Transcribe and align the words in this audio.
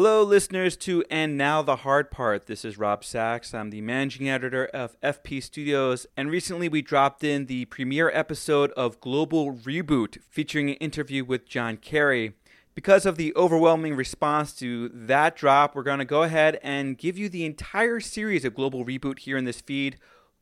Hello, 0.00 0.22
listeners 0.22 0.76
to 0.76 1.02
And 1.10 1.36
Now 1.36 1.60
the 1.60 1.78
Hard 1.78 2.12
Part. 2.12 2.46
This 2.46 2.64
is 2.64 2.78
Rob 2.78 3.02
Sachs. 3.02 3.52
I'm 3.52 3.70
the 3.70 3.80
managing 3.80 4.28
editor 4.28 4.66
of 4.66 4.94
FP 5.00 5.42
Studios, 5.42 6.06
and 6.16 6.30
recently 6.30 6.68
we 6.68 6.82
dropped 6.82 7.24
in 7.24 7.46
the 7.46 7.64
premiere 7.64 8.08
episode 8.14 8.70
of 8.76 9.00
Global 9.00 9.54
Reboot 9.54 10.18
featuring 10.30 10.70
an 10.70 10.76
interview 10.76 11.24
with 11.24 11.48
John 11.48 11.78
Kerry. 11.78 12.34
Because 12.76 13.06
of 13.06 13.16
the 13.16 13.34
overwhelming 13.34 13.96
response 13.96 14.52
to 14.60 14.88
that 14.90 15.34
drop, 15.34 15.74
we're 15.74 15.82
going 15.82 15.98
to 15.98 16.04
go 16.04 16.22
ahead 16.22 16.60
and 16.62 16.96
give 16.96 17.18
you 17.18 17.28
the 17.28 17.44
entire 17.44 17.98
series 17.98 18.44
of 18.44 18.54
Global 18.54 18.84
Reboot 18.84 19.18
here 19.18 19.36
in 19.36 19.46
this 19.46 19.60
feed. 19.60 19.96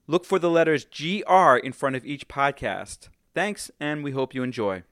Look 0.07 0.27
for 0.27 0.39
the 0.39 0.51
letters 0.51 0.85
GR 0.85 1.57
in 1.65 1.73
front 1.73 1.97
of 1.97 2.05
each 2.05 2.29
podcast. 2.29 3.09
Thanks, 3.35 3.71
and 3.81 4.05
we 4.05 4.11
hope 4.11 4.35
you 4.35 4.43
enjoy. 4.43 4.83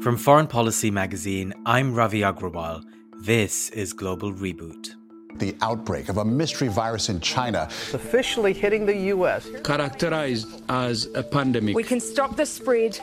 From 0.00 0.16
Foreign 0.16 0.46
Policy 0.46 0.92
Magazine, 0.92 1.52
I'm 1.66 1.92
Ravi 1.92 2.20
Agrawal. 2.20 2.84
This 3.20 3.70
is 3.70 3.92
Global 3.92 4.32
Reboot. 4.32 4.94
The 5.36 5.56
outbreak 5.62 6.08
of 6.08 6.18
a 6.18 6.24
mystery 6.24 6.68
virus 6.68 7.08
in 7.08 7.20
China, 7.20 7.68
officially 7.92 8.52
hitting 8.52 8.86
the 8.86 8.96
U.S., 9.14 9.48
characterized 9.62 10.62
as 10.68 11.08
a 11.14 11.22
pandemic. 11.22 11.74
We 11.74 11.84
can 11.84 12.00
stop 12.00 12.36
the 12.36 12.44
spread 12.44 13.00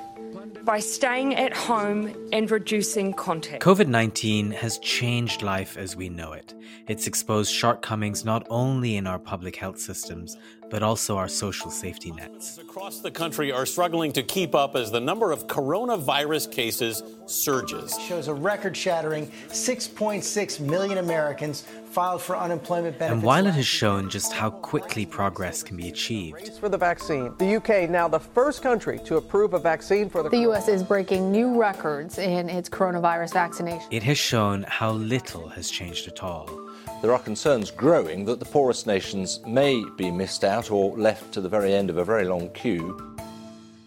by 0.64 0.80
staying 0.80 1.36
at 1.36 1.56
home 1.56 2.14
and 2.32 2.50
reducing 2.52 3.14
contact. 3.14 3.64
COVID 3.64 3.88
19 3.88 4.52
has 4.52 4.78
changed 4.80 5.42
life 5.42 5.78
as 5.78 5.96
we 5.96 6.10
know 6.10 6.34
it. 6.34 6.54
It's 6.88 7.08
exposed 7.08 7.52
shortcomings 7.54 8.24
not 8.24 8.46
only 8.50 8.98
in 8.98 9.08
our 9.08 9.20
public 9.20 9.56
health 9.56 9.80
systems, 9.80 10.38
but 10.72 10.82
also 10.82 11.18
our 11.18 11.28
social 11.28 11.70
safety 11.70 12.12
nets. 12.12 12.58
Across 12.58 13.02
the 13.02 13.12
country 13.12 13.52
are 13.52 13.66
struggling 13.66 14.12
to 14.14 14.24
keep 14.24 14.56
up 14.56 14.76
as 14.76 14.90
the 14.90 15.00
number 15.00 15.32
of 15.32 15.46
coronavirus 15.46 16.52
cases 16.52 17.04
surges. 17.26 17.96
It 17.98 18.02
shows 18.02 18.28
a 18.30 18.34
record 18.34 18.76
shattering 18.76 19.28
6.6 19.50 20.60
million 20.62 20.98
Americans 20.98 21.66
filed 21.92 22.22
for 22.22 22.38
unemployment 22.38 22.98
benefits. 22.98 23.18
And 23.18 23.24
while 23.24 23.46
it 23.46 23.54
has 23.54 23.68
shown 23.68 24.10
just 24.10 24.32
how 24.32 24.50
quickly 24.50 25.06
progress 25.06 25.62
can 25.62 25.76
be 25.76 25.90
achieved, 25.90 26.54
for 26.54 26.70
the 26.70 26.78
vaccine, 26.78 27.34
the 27.38 27.58
UK 27.58 27.90
now 27.90 28.08
the 28.08 28.20
first 28.20 28.64
country 28.64 29.00
to 29.06 29.18
approve 29.18 29.54
a 29.54 29.60
vaccine 29.60 30.10
for 30.10 30.24
the. 30.24 30.30
The 30.30 30.50
US 30.52 30.70
is 30.70 30.84
breaking 30.84 31.32
new 31.32 31.60
records 31.60 32.18
in 32.18 32.50
its 32.50 32.70
coronavirus 32.70 33.34
vaccination. 33.34 33.88
It 33.92 34.04
has 34.04 34.18
shown 34.18 34.64
how 34.64 34.92
little 34.92 35.50
has 35.50 35.70
changed 35.70 36.08
at 36.08 36.24
all. 36.24 36.71
There 37.02 37.14
are 37.14 37.20
concerns 37.20 37.72
growing 37.72 38.26
that 38.26 38.40
the 38.40 38.46
poorest 38.46 38.86
nations 38.86 39.40
may 39.46 39.84
be 39.98 40.12
missed 40.12 40.44
out 40.44 40.70
or 40.70 40.96
left 40.98 41.34
to 41.34 41.42
the 41.42 41.50
very 41.50 41.74
end 41.74 41.90
of 41.90 41.98
a 41.98 42.06
very 42.06 42.26
long 42.26 42.50
queue. 42.54 43.18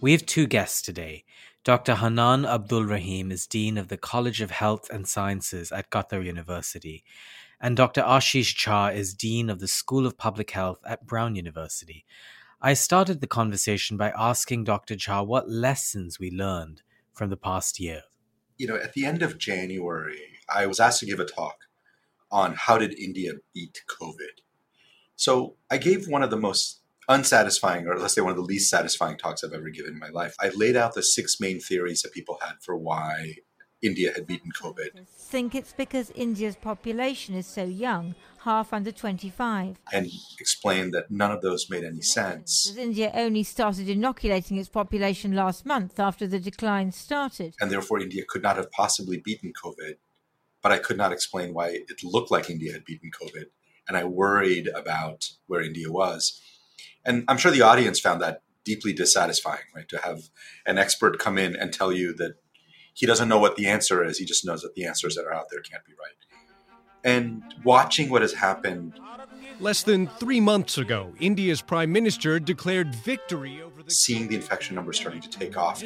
We 0.00 0.12
have 0.12 0.26
two 0.26 0.46
guests 0.46 0.82
today. 0.82 1.24
Dr. 1.62 1.94
Hanan 1.94 2.44
Abdul 2.44 2.84
Rahim 2.84 3.30
is 3.30 3.46
Dean 3.46 3.78
of 3.78 3.88
the 3.88 3.96
College 3.96 4.40
of 4.40 4.50
Health 4.50 4.90
and 4.90 5.06
Sciences 5.06 5.72
at 5.72 5.90
Qatar 5.90 6.24
University 6.24 7.04
and 7.64 7.78
Dr. 7.78 8.02
Ashish 8.02 8.54
Jha 8.54 8.94
is 8.94 9.14
Dean 9.14 9.48
of 9.48 9.58
the 9.58 9.68
School 9.68 10.06
of 10.06 10.18
Public 10.18 10.50
Health 10.50 10.80
at 10.84 11.06
Brown 11.06 11.34
University. 11.34 12.04
I 12.60 12.74
started 12.74 13.22
the 13.22 13.26
conversation 13.26 13.96
by 13.96 14.10
asking 14.10 14.64
Dr. 14.64 14.96
Jha 14.96 15.26
what 15.26 15.48
lessons 15.48 16.18
we 16.18 16.30
learned 16.30 16.82
from 17.14 17.30
the 17.30 17.38
past 17.38 17.80
year. 17.80 18.02
You 18.58 18.66
know, 18.66 18.76
at 18.76 18.92
the 18.92 19.06
end 19.06 19.22
of 19.22 19.38
January, 19.38 20.38
I 20.54 20.66
was 20.66 20.78
asked 20.78 21.00
to 21.00 21.06
give 21.06 21.20
a 21.20 21.24
talk 21.24 21.56
on 22.34 22.54
how 22.56 22.76
did 22.76 22.98
India 22.98 23.32
beat 23.54 23.80
COVID. 23.88 24.42
So 25.14 25.54
I 25.70 25.78
gave 25.78 26.08
one 26.08 26.24
of 26.24 26.30
the 26.30 26.36
most 26.36 26.80
unsatisfying, 27.08 27.86
or 27.86 27.96
let's 27.96 28.14
say 28.14 28.20
one 28.20 28.32
of 28.32 28.36
the 28.36 28.42
least 28.42 28.68
satisfying 28.68 29.16
talks 29.16 29.44
I've 29.44 29.52
ever 29.52 29.70
given 29.70 29.92
in 29.92 30.00
my 30.00 30.08
life. 30.08 30.34
I 30.40 30.48
laid 30.48 30.76
out 30.76 30.94
the 30.94 31.02
six 31.02 31.38
main 31.40 31.60
theories 31.60 32.02
that 32.02 32.12
people 32.12 32.38
had 32.42 32.54
for 32.60 32.76
why 32.76 33.36
India 33.82 34.12
had 34.12 34.26
beaten 34.26 34.50
COVID. 34.60 34.88
I 34.96 35.04
think 35.06 35.54
it's 35.54 35.72
because 35.72 36.10
India's 36.10 36.56
population 36.56 37.36
is 37.36 37.46
so 37.46 37.64
young, 37.64 38.16
half 38.40 38.72
under 38.72 38.90
25. 38.90 39.76
And 39.92 40.10
explained 40.40 40.92
that 40.94 41.10
none 41.10 41.30
of 41.30 41.40
those 41.40 41.70
made 41.70 41.84
any 41.84 42.00
sense. 42.00 42.68
As 42.70 42.76
India 42.76 43.12
only 43.14 43.44
started 43.44 43.88
inoculating 43.88 44.56
its 44.56 44.70
population 44.70 45.34
last 45.36 45.66
month 45.66 46.00
after 46.00 46.26
the 46.26 46.40
decline 46.40 46.90
started. 46.90 47.54
And 47.60 47.70
therefore, 47.70 48.00
India 48.00 48.24
could 48.26 48.42
not 48.42 48.56
have 48.56 48.72
possibly 48.72 49.18
beaten 49.18 49.52
COVID. 49.52 49.96
But 50.64 50.72
I 50.72 50.78
could 50.78 50.96
not 50.96 51.12
explain 51.12 51.54
why 51.54 51.68
it 51.68 52.02
looked 52.02 52.30
like 52.30 52.50
India 52.50 52.72
had 52.72 52.86
beaten 52.86 53.10
COVID. 53.10 53.44
And 53.86 53.98
I 53.98 54.04
worried 54.04 54.66
about 54.74 55.28
where 55.46 55.60
India 55.60 55.92
was. 55.92 56.40
And 57.04 57.22
I'm 57.28 57.36
sure 57.36 57.52
the 57.52 57.60
audience 57.60 58.00
found 58.00 58.22
that 58.22 58.40
deeply 58.64 58.94
dissatisfying, 58.94 59.66
right? 59.76 59.86
To 59.90 59.98
have 59.98 60.22
an 60.64 60.78
expert 60.78 61.18
come 61.18 61.36
in 61.36 61.54
and 61.54 61.70
tell 61.70 61.92
you 61.92 62.14
that 62.14 62.36
he 62.94 63.04
doesn't 63.04 63.28
know 63.28 63.38
what 63.38 63.56
the 63.56 63.66
answer 63.66 64.02
is. 64.02 64.16
He 64.16 64.24
just 64.24 64.46
knows 64.46 64.62
that 64.62 64.74
the 64.74 64.86
answers 64.86 65.16
that 65.16 65.26
are 65.26 65.34
out 65.34 65.46
there 65.50 65.60
can't 65.60 65.84
be 65.84 65.92
right. 65.92 66.16
And 67.04 67.42
watching 67.62 68.08
what 68.08 68.22
has 68.22 68.32
happened. 68.32 68.98
Less 69.60 69.82
than 69.82 70.06
three 70.06 70.40
months 70.40 70.78
ago, 70.78 71.12
India's 71.20 71.60
prime 71.60 71.92
minister 71.92 72.40
declared 72.40 72.94
victory 72.94 73.60
over 73.60 73.82
the. 73.82 73.90
Seeing 73.90 74.28
the 74.28 74.36
infection 74.36 74.76
numbers 74.76 74.98
starting 74.98 75.20
to 75.20 75.28
take 75.28 75.58
off. 75.58 75.82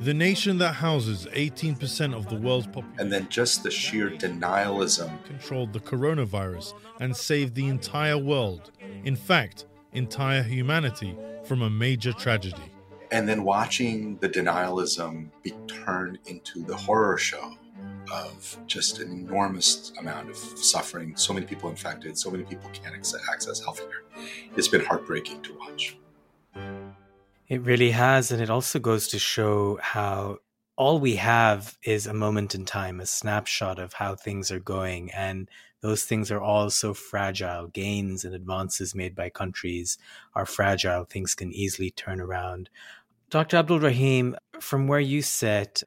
The 0.00 0.14
nation 0.14 0.58
that 0.58 0.74
houses 0.74 1.26
18% 1.32 2.14
of 2.14 2.28
the 2.28 2.36
world's 2.36 2.66
population. 2.66 3.00
And 3.00 3.12
then 3.12 3.28
just 3.28 3.62
the 3.62 3.70
sheer 3.70 4.10
denialism. 4.10 5.24
Controlled 5.24 5.72
the 5.72 5.80
coronavirus 5.80 6.74
and 7.00 7.16
saved 7.16 7.54
the 7.54 7.66
entire 7.66 8.18
world. 8.18 8.70
In 9.04 9.16
fact, 9.16 9.66
entire 9.92 10.42
humanity 10.42 11.16
from 11.44 11.62
a 11.62 11.70
major 11.70 12.12
tragedy 12.12 12.72
and 13.10 13.28
then 13.28 13.44
watching 13.44 14.16
the 14.18 14.28
denialism 14.28 15.28
be 15.42 15.52
turned 15.68 16.18
into 16.26 16.62
the 16.62 16.76
horror 16.76 17.18
show 17.18 17.54
of 18.12 18.58
just 18.66 19.00
an 19.00 19.10
enormous 19.10 19.92
amount 19.98 20.30
of 20.30 20.36
suffering, 20.36 21.16
so 21.16 21.32
many 21.32 21.46
people 21.46 21.68
infected, 21.68 22.16
so 22.16 22.30
many 22.30 22.44
people 22.44 22.68
can't 22.72 22.94
access 22.94 23.60
healthcare. 23.60 24.02
It's 24.56 24.68
been 24.68 24.84
heartbreaking 24.84 25.42
to 25.42 25.56
watch. 25.58 25.96
It 27.48 27.62
really 27.62 27.92
has. 27.92 28.32
And 28.32 28.42
it 28.42 28.50
also 28.50 28.78
goes 28.78 29.08
to 29.08 29.18
show 29.18 29.78
how 29.80 30.38
all 30.76 30.98
we 30.98 31.16
have 31.16 31.78
is 31.82 32.06
a 32.06 32.14
moment 32.14 32.54
in 32.54 32.64
time, 32.64 33.00
a 33.00 33.06
snapshot 33.06 33.78
of 33.78 33.94
how 33.94 34.14
things 34.14 34.50
are 34.50 34.60
going. 34.60 35.10
And 35.12 35.48
those 35.80 36.02
things 36.02 36.30
are 36.30 36.40
all 36.40 36.70
so 36.70 36.92
fragile. 36.92 37.68
Gains 37.68 38.24
and 38.24 38.34
advances 38.34 38.94
made 38.94 39.14
by 39.14 39.30
countries 39.30 39.96
are 40.34 40.46
fragile. 40.46 41.04
Things 41.04 41.34
can 41.34 41.52
easily 41.52 41.90
turn 41.90 42.20
around. 42.20 42.68
Dr. 43.30 43.56
Abdul 43.56 43.80
Rahim, 43.80 44.36
from 44.60 44.88
where 44.88 45.00
you 45.00 45.22
sit, 45.22 45.82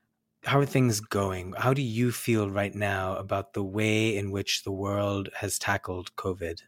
how 0.45 0.59
are 0.59 0.65
things 0.65 1.01
going? 1.01 1.53
How 1.57 1.73
do 1.73 1.81
you 1.81 2.11
feel 2.11 2.49
right 2.49 2.73
now 2.73 3.15
about 3.17 3.53
the 3.53 3.63
way 3.63 4.15
in 4.15 4.31
which 4.31 4.63
the 4.63 4.71
world 4.71 5.29
has 5.35 5.59
tackled 5.59 6.15
COVID? 6.15 6.61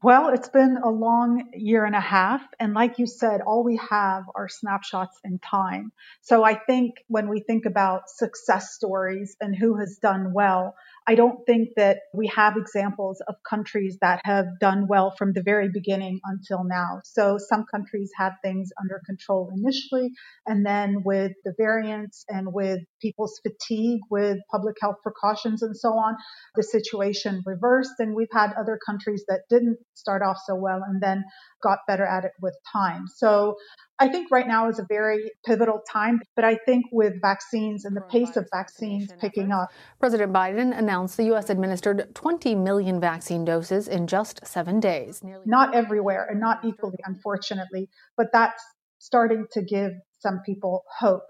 Well, 0.00 0.28
it's 0.28 0.48
been 0.48 0.78
a 0.84 0.88
long 0.88 1.50
year 1.54 1.84
and 1.84 1.96
a 1.96 2.00
half. 2.00 2.42
And 2.60 2.72
like 2.72 3.00
you 3.00 3.06
said, 3.06 3.40
all 3.40 3.64
we 3.64 3.80
have 3.90 4.24
are 4.36 4.48
snapshots 4.48 5.18
in 5.24 5.40
time. 5.40 5.90
So 6.20 6.44
I 6.44 6.54
think 6.54 7.04
when 7.08 7.28
we 7.28 7.40
think 7.40 7.66
about 7.66 8.08
success 8.08 8.74
stories 8.74 9.36
and 9.40 9.56
who 9.56 9.76
has 9.76 9.98
done 10.00 10.32
well, 10.32 10.76
I 11.08 11.14
don't 11.14 11.38
think 11.46 11.70
that 11.76 12.00
we 12.12 12.30
have 12.36 12.58
examples 12.58 13.22
of 13.26 13.36
countries 13.48 13.96
that 14.02 14.20
have 14.24 14.44
done 14.60 14.86
well 14.88 15.14
from 15.16 15.32
the 15.32 15.42
very 15.42 15.70
beginning 15.72 16.20
until 16.22 16.64
now. 16.64 17.00
So 17.02 17.38
some 17.38 17.64
countries 17.70 18.10
had 18.14 18.32
things 18.44 18.68
under 18.78 19.00
control 19.06 19.50
initially, 19.56 20.10
and 20.46 20.66
then 20.66 21.02
with 21.06 21.32
the 21.46 21.54
variants 21.56 22.26
and 22.28 22.52
with 22.52 22.80
people's 23.00 23.40
fatigue 23.42 24.00
with 24.10 24.36
public 24.50 24.76
health 24.82 24.96
precautions 25.02 25.62
and 25.62 25.74
so 25.74 25.88
on, 25.90 26.14
the 26.56 26.62
situation 26.62 27.42
reversed. 27.46 27.94
And 28.00 28.14
we've 28.14 28.28
had 28.30 28.52
other 28.52 28.78
countries 28.84 29.24
that 29.28 29.40
didn't 29.48 29.78
start 29.94 30.20
off 30.22 30.36
so 30.46 30.56
well 30.56 30.82
and 30.86 31.02
then 31.02 31.24
got 31.62 31.78
better 31.88 32.04
at 32.04 32.26
it 32.26 32.32
with 32.42 32.54
time. 32.70 33.06
So 33.16 33.56
I 34.00 34.08
think 34.08 34.30
right 34.30 34.46
now 34.46 34.68
is 34.68 34.78
a 34.78 34.86
very 34.88 35.30
pivotal 35.44 35.80
time, 35.90 36.20
but 36.36 36.44
I 36.44 36.56
think 36.66 36.86
with 36.92 37.20
vaccines 37.20 37.84
and 37.84 37.96
the 37.96 38.02
pace 38.02 38.36
of 38.36 38.46
vaccines 38.52 39.10
picking 39.20 39.50
up. 39.50 39.70
President 39.98 40.32
Biden 40.32 40.76
announced 40.76 41.16
the 41.16 41.24
U.S. 41.24 41.50
administered 41.50 42.14
20 42.14 42.54
million 42.54 43.00
vaccine 43.00 43.44
doses 43.44 43.88
in 43.88 44.06
just 44.06 44.46
seven 44.46 44.78
days. 44.78 45.22
Not 45.44 45.74
everywhere 45.74 46.26
and 46.30 46.40
not 46.40 46.64
equally, 46.64 46.98
unfortunately, 47.04 47.88
but 48.16 48.28
that's 48.32 48.62
starting 48.98 49.46
to 49.52 49.62
give 49.62 49.92
some 50.20 50.40
people 50.44 50.84
hope. 50.98 51.22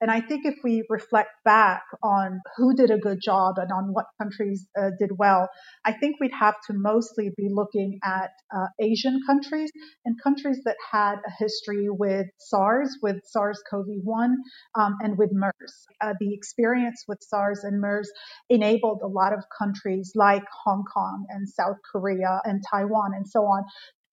And 0.00 0.10
I 0.10 0.20
think 0.20 0.46
if 0.46 0.54
we 0.62 0.84
reflect 0.88 1.30
back 1.44 1.82
on 2.02 2.40
who 2.56 2.74
did 2.74 2.90
a 2.90 2.98
good 2.98 3.18
job 3.22 3.56
and 3.58 3.70
on 3.72 3.92
what 3.92 4.06
countries 4.20 4.66
uh, 4.78 4.90
did 4.98 5.10
well, 5.18 5.48
I 5.84 5.92
think 5.92 6.16
we'd 6.20 6.32
have 6.38 6.54
to 6.68 6.72
mostly 6.74 7.30
be 7.36 7.48
looking 7.50 7.98
at 8.04 8.30
uh, 8.54 8.66
Asian 8.80 9.20
countries 9.26 9.70
and 10.04 10.16
countries 10.22 10.60
that 10.64 10.76
had 10.90 11.16
a 11.26 11.30
history 11.38 11.88
with 11.88 12.26
SARS, 12.38 12.96
with 13.02 13.16
SARS 13.24 13.60
CoV 13.68 13.86
1, 14.04 14.36
um, 14.78 14.96
and 15.02 15.18
with 15.18 15.30
MERS. 15.32 15.86
Uh, 16.00 16.14
the 16.20 16.32
experience 16.32 17.04
with 17.08 17.18
SARS 17.20 17.64
and 17.64 17.80
MERS 17.80 18.10
enabled 18.48 19.00
a 19.02 19.08
lot 19.08 19.32
of 19.32 19.44
countries 19.58 20.12
like 20.14 20.44
Hong 20.64 20.84
Kong 20.92 21.26
and 21.28 21.48
South 21.48 21.76
Korea 21.90 22.40
and 22.44 22.62
Taiwan 22.70 23.12
and 23.14 23.28
so 23.28 23.40
on 23.40 23.64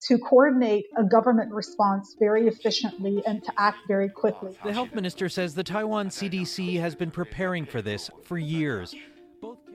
to 0.07 0.17
coordinate 0.19 0.85
a 0.97 1.03
government 1.03 1.51
response 1.51 2.15
very 2.19 2.47
efficiently 2.47 3.23
and 3.25 3.43
to 3.43 3.51
act 3.57 3.79
very 3.87 4.09
quickly. 4.09 4.55
The 4.63 4.73
health 4.73 4.93
minister 4.93 5.29
says 5.29 5.55
the 5.55 5.63
Taiwan 5.63 6.09
CDC 6.09 6.79
has 6.79 6.95
been 6.95 7.11
preparing 7.11 7.65
for 7.65 7.81
this 7.81 8.09
for 8.23 8.37
years. 8.37 8.93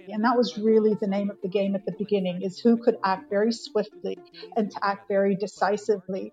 And 0.09 0.25
that 0.25 0.37
was 0.37 0.59
really 0.59 0.94
the 0.94 1.06
name 1.06 1.31
of 1.31 1.37
the 1.43 1.49
game 1.49 1.75
at 1.75 1.85
the 1.85 1.93
beginning 1.93 2.43
is 2.43 2.59
who 2.59 2.77
could 2.77 2.97
act 3.05 3.31
very 3.31 3.53
swiftly 3.53 4.19
and 4.56 4.71
to 4.71 4.85
act 4.85 5.09
very 5.09 5.37
decisively. 5.37 6.32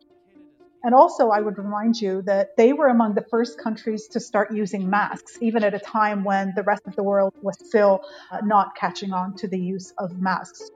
And 0.83 0.93
also, 0.93 1.29
I 1.29 1.41
would 1.41 1.57
remind 1.57 1.99
you 1.99 2.21
that 2.23 2.55
they 2.55 2.71
were 2.71 2.87
among 2.87 3.15
the 3.15 3.25
first 3.29 3.59
countries 3.59 4.07
to 4.09 4.19
start 4.19 4.53
using 4.53 4.89
masks, 4.89 5.37
even 5.41 5.63
at 5.63 5.73
a 5.73 5.79
time 5.79 6.23
when 6.23 6.53
the 6.55 6.63
rest 6.63 6.83
of 6.85 6.95
the 6.95 7.03
world 7.03 7.33
was 7.41 7.57
still 7.59 8.01
uh, 8.31 8.39
not 8.43 8.75
catching 8.75 9.11
on 9.11 9.35
to 9.37 9.47
the 9.47 9.59
use 9.59 9.91
of 9.97 10.21
masks. 10.21 10.69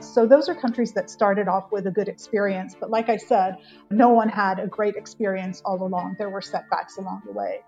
So, 0.00 0.26
those 0.26 0.48
are 0.48 0.54
countries 0.54 0.92
that 0.92 1.10
started 1.10 1.48
off 1.48 1.72
with 1.72 1.86
a 1.86 1.90
good 1.90 2.08
experience. 2.08 2.76
But 2.78 2.90
like 2.90 3.08
I 3.08 3.16
said, 3.16 3.56
no 3.90 4.10
one 4.10 4.28
had 4.28 4.58
a 4.58 4.66
great 4.66 4.96
experience 4.96 5.60
all 5.64 5.82
along. 5.82 6.16
There 6.18 6.30
were 6.30 6.40
setbacks 6.40 6.98
along 6.98 7.22
the 7.26 7.32
way. 7.32 7.60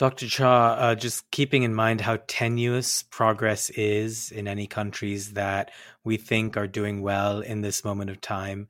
Dr. 0.00 0.24
Jha, 0.24 0.76
uh, 0.78 0.94
just 0.94 1.30
keeping 1.30 1.62
in 1.62 1.74
mind 1.74 2.00
how 2.00 2.16
tenuous 2.26 3.02
progress 3.02 3.68
is 3.68 4.30
in 4.30 4.48
any 4.48 4.66
countries 4.66 5.34
that 5.34 5.70
we 6.04 6.16
think 6.16 6.56
are 6.56 6.66
doing 6.66 7.02
well 7.02 7.40
in 7.40 7.60
this 7.60 7.84
moment 7.84 8.08
of 8.08 8.18
time, 8.22 8.66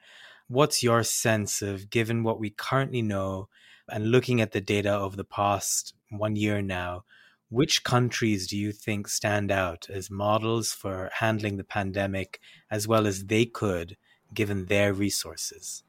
what's 0.48 0.82
your 0.82 1.04
sense 1.04 1.62
of, 1.62 1.88
given 1.88 2.24
what 2.24 2.40
we 2.40 2.50
currently 2.50 3.00
know 3.00 3.48
and 3.88 4.10
looking 4.10 4.40
at 4.40 4.50
the 4.50 4.60
data 4.60 4.92
over 4.92 5.16
the 5.16 5.22
past 5.22 5.94
one 6.10 6.34
year 6.34 6.60
now, 6.60 7.04
which 7.50 7.84
countries 7.84 8.46
do 8.46 8.56
you 8.56 8.72
think 8.72 9.08
stand 9.08 9.50
out 9.50 9.88
as 9.90 10.10
models 10.10 10.72
for 10.72 11.10
handling 11.14 11.56
the 11.56 11.64
pandemic 11.64 12.40
as 12.70 12.88
well 12.88 13.06
as 13.06 13.26
they 13.26 13.44
could 13.44 13.96
given 14.32 14.66
their 14.66 14.94
resources? 14.94 15.82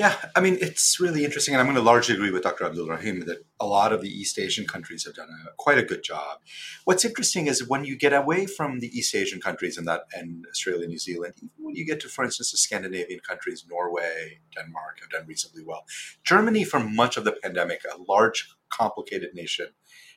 Yeah, 0.00 0.16
I 0.34 0.40
mean, 0.40 0.56
it's 0.62 0.98
really 0.98 1.26
interesting. 1.26 1.52
And 1.52 1.60
I'm 1.60 1.66
going 1.66 1.76
to 1.76 1.82
largely 1.82 2.14
agree 2.14 2.30
with 2.30 2.42
Dr. 2.42 2.64
Abdul 2.64 2.88
Rahim 2.88 3.20
that 3.26 3.44
a 3.60 3.66
lot 3.66 3.92
of 3.92 4.00
the 4.00 4.08
East 4.08 4.38
Asian 4.38 4.66
countries 4.66 5.04
have 5.04 5.14
done 5.14 5.28
a, 5.28 5.50
quite 5.58 5.76
a 5.76 5.82
good 5.82 6.02
job. 6.02 6.38
What's 6.86 7.04
interesting 7.04 7.48
is 7.48 7.68
when 7.68 7.84
you 7.84 7.98
get 7.98 8.14
away 8.14 8.46
from 8.46 8.78
the 8.78 8.86
East 8.86 9.14
Asian 9.14 9.42
countries 9.42 9.76
and 9.76 9.86
that 9.86 10.04
and 10.14 10.46
Australia, 10.48 10.86
New 10.86 10.98
Zealand, 10.98 11.34
even 11.36 11.50
when 11.58 11.74
you 11.76 11.84
get 11.84 12.00
to, 12.00 12.08
for 12.08 12.24
instance, 12.24 12.50
the 12.50 12.56
Scandinavian 12.56 13.20
countries, 13.20 13.66
Norway, 13.68 14.40
Denmark 14.56 15.00
have 15.00 15.10
done 15.10 15.26
reasonably 15.26 15.64
well. 15.66 15.84
Germany, 16.24 16.64
for 16.64 16.80
much 16.80 17.18
of 17.18 17.24
the 17.24 17.32
pandemic, 17.32 17.82
a 17.84 18.00
large, 18.10 18.48
complicated 18.70 19.34
nation, 19.34 19.66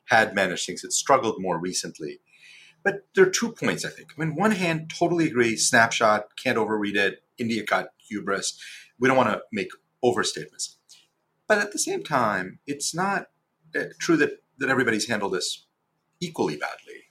had 0.06 0.36
managed 0.36 0.66
things. 0.66 0.84
It 0.84 0.94
struggled 0.94 1.42
more 1.42 1.58
recently. 1.58 2.20
But 2.84 3.06
there 3.16 3.26
are 3.26 3.30
two 3.30 3.54
points, 3.54 3.86
I 3.86 3.90
think. 3.90 4.10
I 4.18 4.26
mean, 4.26 4.36
one 4.36 4.52
hand, 4.52 4.92
totally 4.98 5.28
agree, 5.28 5.56
snapshot, 5.56 6.36
can't 6.42 6.58
overread 6.58 6.96
it. 6.96 7.24
India 7.38 7.64
got 7.64 7.88
hubris 7.98 8.60
we 9.00 9.08
don't 9.08 9.18
want 9.18 9.30
to 9.30 9.42
make 9.52 9.70
overstatements. 10.04 10.76
But 11.48 11.58
at 11.58 11.72
the 11.72 11.80
same 11.80 12.04
time, 12.04 12.60
it's 12.66 12.96
not 12.96 13.28
uh, 13.76 13.86
true 14.00 14.18
that, 14.18 14.42
that 14.60 14.70
everybody's 14.70 15.08
handled 15.08 15.34
this 15.34 15.66
equally 16.20 16.56
badly. 16.56 17.04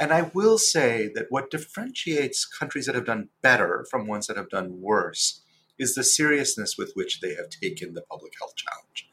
And 0.00 0.12
I 0.12 0.30
will 0.32 0.58
say 0.58 1.10
that 1.14 1.26
what 1.28 1.50
differentiates 1.50 2.46
countries 2.46 2.86
that 2.86 2.94
have 2.94 3.04
done 3.04 3.28
better 3.42 3.84
from 3.90 4.06
ones 4.06 4.26
that 4.28 4.36
have 4.36 4.48
done 4.48 4.80
worse 4.80 5.42
is 5.78 5.94
the 5.94 6.04
seriousness 6.04 6.76
with 6.78 6.92
which 6.94 7.20
they 7.20 7.34
have 7.34 7.50
taken 7.50 7.94
the 7.94 8.02
public 8.02 8.32
health 8.40 8.54
challenge. 8.56 9.07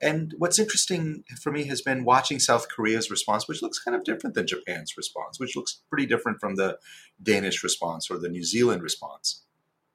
And 0.00 0.34
what's 0.38 0.58
interesting 0.58 1.24
for 1.40 1.50
me 1.50 1.64
has 1.64 1.80
been 1.80 2.04
watching 2.04 2.38
South 2.38 2.68
Korea's 2.68 3.10
response, 3.10 3.48
which 3.48 3.62
looks 3.62 3.78
kind 3.78 3.96
of 3.96 4.04
different 4.04 4.34
than 4.34 4.46
Japan's 4.46 4.96
response, 4.96 5.40
which 5.40 5.56
looks 5.56 5.82
pretty 5.88 6.04
different 6.06 6.40
from 6.40 6.56
the 6.56 6.78
Danish 7.22 7.62
response 7.62 8.10
or 8.10 8.18
the 8.18 8.28
New 8.28 8.44
Zealand 8.44 8.82
response 8.82 9.44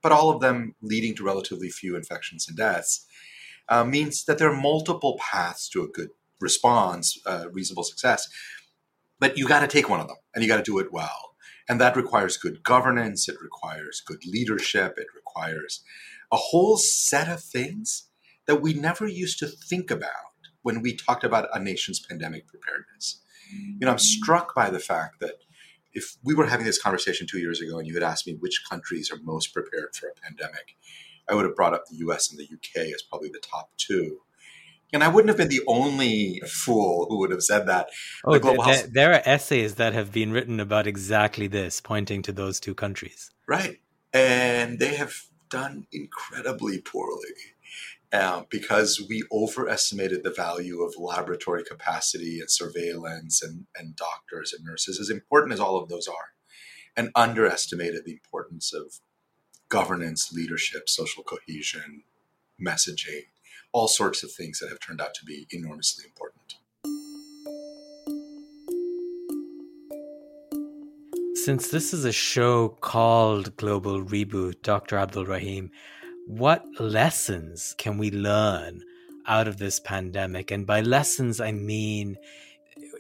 but 0.02 0.12
all 0.12 0.30
of 0.30 0.42
them 0.42 0.76
leading 0.82 1.16
to 1.16 1.24
relatively 1.24 1.70
few 1.70 1.96
infections 1.96 2.48
and 2.48 2.58
deaths, 2.58 3.06
uh, 3.68 3.84
means 3.84 4.26
that 4.26 4.38
there 4.38 4.50
are 4.50 4.62
multiple 4.62 5.20
paths 5.20 5.70
to 5.70 5.84
a 5.84 5.88
good 5.88 6.10
response, 6.40 7.20
uh, 7.26 7.46
reasonable 7.52 7.84
success. 7.84 8.28
But 9.20 9.38
you 9.38 9.48
got 9.48 9.60
to 9.60 9.68
take 9.68 9.90
one 9.90 10.00
of 10.00 10.08
them 10.08 10.18
and 10.34 10.44
you 10.44 10.50
got 10.50 10.58
to 10.58 10.64
do 10.64 10.80
it 10.80 10.92
well. 10.92 11.36
And 11.68 11.80
that 11.80 11.96
requires 11.96 12.38
good 12.38 12.64
governance, 12.64 13.30
it 13.30 13.36
requires 13.42 14.02
good 14.02 14.26
leadership, 14.26 14.96
it 14.98 15.08
requires 15.14 15.84
a 16.32 16.38
whole 16.38 16.78
set 16.78 17.28
of 17.28 17.42
things 17.42 18.09
that 18.50 18.64
we 18.64 18.74
never 18.74 19.08
used 19.08 19.38
to 19.38 19.46
think 19.46 19.92
about 19.92 20.10
when 20.64 20.82
we 20.82 20.96
talked 20.96 21.24
about 21.24 21.48
a 21.54 21.60
nation's 21.60 22.00
pandemic 22.00 22.48
preparedness. 22.48 23.22
You 23.52 23.86
know, 23.86 23.92
I'm 23.92 24.00
struck 24.00 24.56
by 24.56 24.72
the 24.72 24.80
fact 24.80 25.20
that 25.20 25.36
if 25.94 26.18
we 26.24 26.34
were 26.34 26.48
having 26.48 26.66
this 26.66 26.82
conversation 26.82 27.28
two 27.28 27.38
years 27.38 27.62
ago 27.62 27.78
and 27.78 27.88
you 27.88 27.94
had 27.94 28.02
asked 28.02 28.26
me 28.26 28.38
which 28.40 28.64
countries 28.68 29.12
are 29.12 29.20
most 29.22 29.54
prepared 29.54 29.94
for 29.94 30.08
a 30.08 30.20
pandemic, 30.20 30.76
I 31.30 31.36
would 31.36 31.46
have 31.46 31.56
brought 31.56 31.76
up 31.76 31.86
the 31.86 31.98
US 32.08 32.32
and 32.32 32.40
the 32.40 32.46
UK 32.52 32.88
as 32.88 33.04
probably 33.04 33.30
the 33.30 33.38
top 33.40 33.70
two. 33.78 34.18
And 34.92 35.04
I 35.04 35.10
wouldn't 35.10 35.30
have 35.30 35.38
been 35.38 35.50
the 35.50 35.62
only 35.68 36.42
fool 36.48 37.06
who 37.08 37.20
would 37.20 37.30
have 37.30 37.44
said 37.44 37.68
that. 37.68 37.90
Oh, 38.26 38.34
the 38.34 38.90
there, 38.92 39.14
are 39.14 39.22
essays 39.26 39.76
that 39.76 39.94
have 39.94 40.12
been 40.12 40.32
written 40.32 40.60
about 40.60 40.88
exactly 40.88 41.46
this, 41.46 41.82
pointing 41.82 42.24
to 42.24 42.32
those 42.32 42.60
two 42.60 42.74
countries. 42.74 43.30
Right. 43.48 43.78
And 44.12 44.80
they 44.80 44.96
have 44.96 45.14
done 45.52 45.86
incredibly 45.92 46.80
poorly 46.80 47.36
uh, 48.12 48.44
because 48.50 49.06
we 49.08 49.24
overestimated 49.32 50.24
the 50.24 50.34
value 50.34 50.82
of 50.82 50.96
laboratory 50.98 51.64
capacity 51.64 52.40
and 52.40 52.50
surveillance 52.50 53.44
and, 53.44 53.66
and 53.78 53.96
doctors 53.96 54.52
and 54.52 54.66
nurses, 54.66 55.00
as 55.00 55.10
important 55.10 55.54
as 55.54 55.60
all 55.60 55.78
of 55.78 55.90
those 55.90 56.08
are, 56.08 56.34
and 56.98 57.12
underestimated 57.16 58.06
the 58.06 58.14
importance 58.14 58.74
of 58.74 59.00
governance, 59.70 60.34
leadership, 60.34 60.90
social 60.90 61.24
cohesion, 61.24 62.04
messaging, 62.60 63.26
all 63.72 63.88
sorts 63.88 64.24
of 64.24 64.32
things 64.32 64.60
that 64.60 64.70
have 64.70 64.80
turned 64.80 65.00
out 65.00 65.14
to 65.14 65.24
be 65.24 65.46
enormously 65.52 66.04
important. 66.06 66.56
Since 71.36 71.70
this 71.70 71.94
is 71.94 72.06
a 72.06 72.12
show 72.12 72.70
called 72.70 73.56
Global 73.56 74.04
Reboot, 74.04 74.62
Dr. 74.62 74.98
Abdul 74.98 75.26
Rahim, 75.26 75.72
what 76.30 76.64
lessons 76.80 77.74
can 77.80 77.98
we 77.98 78.12
learn 78.12 78.84
out 79.26 79.48
of 79.48 79.58
this 79.58 79.80
pandemic? 79.80 80.52
And 80.52 80.64
by 80.68 80.82
lessons, 80.82 81.42
I 81.42 81.52
mean, 81.52 82.18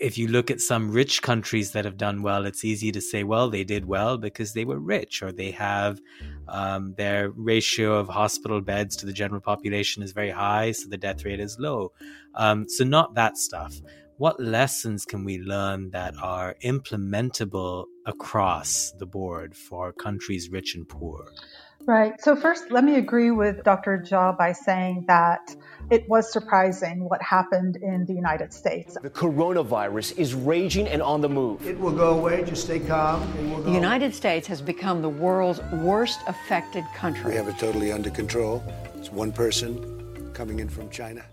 if 0.01 0.17
you 0.17 0.27
look 0.27 0.49
at 0.49 0.59
some 0.59 0.89
rich 0.89 1.21
countries 1.21 1.71
that 1.73 1.85
have 1.85 1.95
done 1.95 2.23
well, 2.23 2.47
it's 2.47 2.65
easy 2.65 2.91
to 2.91 2.99
say, 2.99 3.23
well, 3.23 3.47
they 3.47 3.63
did 3.63 3.85
well 3.85 4.17
because 4.17 4.53
they 4.53 4.65
were 4.65 4.79
rich, 4.79 5.21
or 5.21 5.31
they 5.31 5.51
have 5.51 6.01
um, 6.47 6.95
their 6.97 7.29
ratio 7.29 7.99
of 7.99 8.07
hospital 8.07 8.61
beds 8.61 8.95
to 8.95 9.05
the 9.05 9.13
general 9.13 9.41
population 9.41 10.01
is 10.01 10.11
very 10.11 10.31
high, 10.31 10.71
so 10.71 10.89
the 10.89 10.97
death 10.97 11.23
rate 11.23 11.39
is 11.39 11.59
low. 11.59 11.91
Um, 12.33 12.67
so, 12.67 12.83
not 12.83 13.13
that 13.13 13.37
stuff. 13.37 13.79
What 14.17 14.39
lessons 14.39 15.05
can 15.05 15.23
we 15.23 15.37
learn 15.37 15.91
that 15.91 16.15
are 16.19 16.55
implementable 16.63 17.85
across 18.07 18.91
the 18.97 19.05
board 19.05 19.55
for 19.55 19.93
countries 19.93 20.49
rich 20.49 20.73
and 20.73 20.89
poor? 20.89 21.27
Right. 21.89 22.21
So, 22.21 22.35
first, 22.35 22.69
let 22.69 22.83
me 22.83 22.97
agree 22.97 23.31
with 23.31 23.63
Dr. 23.63 23.97
Jha 23.97 24.37
by 24.37 24.51
saying 24.51 25.05
that 25.07 25.55
it 25.89 26.07
was 26.07 26.31
surprising 26.31 27.09
what 27.09 27.19
happened 27.19 27.77
in 27.77 28.05
the 28.05 28.13
United 28.13 28.53
States. 28.53 28.95
The 29.01 29.09
coronavirus 29.09 30.15
is 30.15 30.35
raging 30.35 30.87
and 30.87 31.01
on 31.01 31.21
the 31.21 31.29
move. 31.29 31.65
It 31.65 31.79
will 31.79 31.91
go 31.91 32.19
away. 32.19 32.43
Just 32.43 32.65
stay 32.65 32.79
calm. 32.79 33.19
the 33.63 33.71
United 33.71 34.13
States 34.13 34.45
has 34.45 34.61
become 34.61 35.01
the 35.01 35.09
world's 35.09 35.63
worst 35.81 36.19
affected 36.27 36.83
country. 36.95 37.31
We 37.31 37.37
have 37.37 37.47
it 37.47 37.57
totally 37.57 37.91
under 37.91 38.11
control. 38.11 38.63
It's 38.93 39.11
one 39.11 39.31
person 39.31 40.31
coming 40.35 40.59
in 40.59 40.69
from 40.69 40.91
China. 40.91 41.25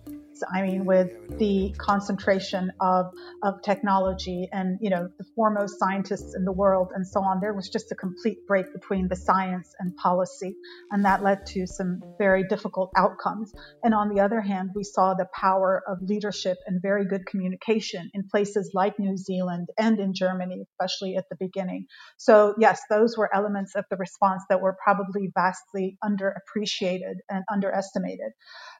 I 0.53 0.63
mean, 0.63 0.85
with 0.85 1.39
the 1.39 1.75
concentration 1.79 2.73
of, 2.81 3.07
of 3.43 3.63
technology 3.63 4.49
and, 4.53 4.79
you 4.81 4.91
know, 4.91 5.09
the 5.19 5.25
foremost 5.35 5.79
scientists 5.79 6.35
in 6.35 6.45
the 6.45 6.53
world 6.53 6.93
and 6.95 7.07
so 7.07 7.21
on, 7.21 7.41
there 7.41 7.55
was 7.55 7.69
just 7.69 7.93
a 7.93 7.95
complete 7.95 8.47
break 8.47 8.73
between 8.73 9.09
the 9.09 9.17
science 9.17 9.75
and 9.79 9.97
policy. 9.97 10.55
And 10.91 11.05
that 11.05 11.23
led 11.23 11.47
to 11.47 11.67
some 11.67 12.01
very 12.19 12.45
difficult 12.49 12.91
outcomes. 12.97 13.53
And 13.83 13.95
on 13.95 14.15
the 14.15 14.21
other 14.21 14.41
hand, 14.41 14.71
we 14.75 14.85
saw 14.85 15.15
the 15.15 15.27
power 15.35 15.83
of 15.87 15.99
leadership 16.03 16.59
and 16.67 16.81
very 16.83 17.07
good 17.07 17.27
communication 17.27 18.11
in 18.15 18.29
places 18.31 18.71
like 18.75 18.99
New 18.99 19.17
Zealand 19.17 19.69
and 19.79 19.99
in 20.01 20.15
Germany, 20.15 20.65
especially 20.71 21.17
at 21.17 21.25
the 21.31 21.37
beginning. 21.39 21.87
So 22.17 22.55
yes, 22.59 22.81
those 22.91 23.17
were 23.17 23.35
elements 23.35 23.75
of 23.75 23.85
the 23.91 23.97
response 23.97 24.43
that 24.49 24.61
were 24.61 24.77
probably 24.83 25.31
vastly 25.35 25.99
underappreciated 26.05 27.17
and 27.31 27.45
underestimated. 27.53 28.33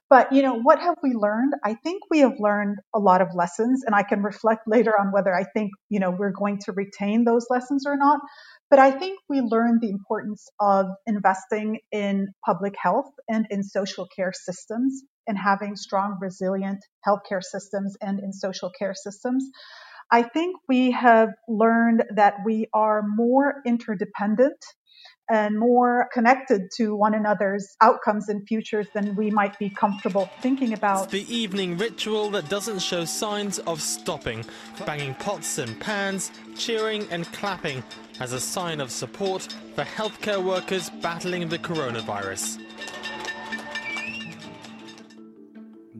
But, 0.09 0.31
you 0.31 0.41
know, 0.41 0.57
what 0.59 0.79
have 0.79 0.95
we 1.03 1.13
learned? 1.13 1.53
I 1.65 1.73
think 1.73 2.03
we 2.09 2.19
have 2.19 2.39
learned 2.39 2.77
a 2.95 2.99
lot 2.99 3.21
of 3.21 3.27
lessons 3.35 3.83
and 3.85 3.93
I 3.93 4.03
can 4.03 4.23
reflect 4.23 4.61
later 4.65 4.93
on 4.97 5.11
whether 5.11 5.35
I 5.35 5.43
think, 5.43 5.71
you 5.89 5.99
know, 5.99 6.11
we're 6.11 6.31
going 6.31 6.59
to 6.59 6.71
retain 6.71 7.25
those 7.25 7.45
lessons 7.49 7.85
or 7.85 7.97
not. 7.97 8.21
But 8.69 8.79
I 8.79 8.91
think 8.91 9.19
we 9.27 9.41
learned 9.41 9.81
the 9.81 9.89
importance 9.89 10.47
of 10.61 10.87
investing 11.05 11.79
in 11.91 12.27
public 12.45 12.75
health 12.81 13.11
and 13.27 13.47
in 13.49 13.63
social 13.63 14.07
care 14.15 14.31
systems 14.33 15.03
and 15.27 15.37
having 15.37 15.75
strong, 15.75 16.17
resilient 16.21 16.79
healthcare 17.05 17.43
systems 17.43 17.97
and 18.01 18.19
in 18.19 18.31
social 18.31 18.71
care 18.79 18.93
systems. 18.93 19.49
I 20.09 20.23
think 20.23 20.55
we 20.69 20.91
have 20.91 21.29
learned 21.49 22.03
that 22.15 22.35
we 22.45 22.67
are 22.73 23.03
more 23.05 23.55
interdependent 23.65 24.57
and 25.29 25.57
more 25.57 26.09
connected 26.13 26.69
to 26.77 26.95
one 26.95 27.13
another's 27.13 27.75
outcomes 27.81 28.29
and 28.29 28.47
futures 28.47 28.87
than 28.93 29.15
we 29.15 29.29
might 29.29 29.57
be 29.59 29.69
comfortable 29.69 30.29
thinking 30.41 30.73
about. 30.73 31.03
It's 31.03 31.11
the 31.11 31.35
evening 31.35 31.77
ritual 31.77 32.29
that 32.31 32.49
doesn't 32.49 32.79
show 32.79 33.05
signs 33.05 33.59
of 33.59 33.81
stopping, 33.81 34.45
banging 34.85 35.15
pots 35.15 35.57
and 35.57 35.79
pans, 35.79 36.31
cheering 36.55 37.07
and 37.11 37.31
clapping 37.33 37.83
as 38.19 38.33
a 38.33 38.39
sign 38.39 38.79
of 38.79 38.91
support 38.91 39.53
for 39.75 39.83
healthcare 39.83 40.43
workers 40.43 40.89
battling 41.01 41.49
the 41.49 41.59
coronavirus. 41.59 42.63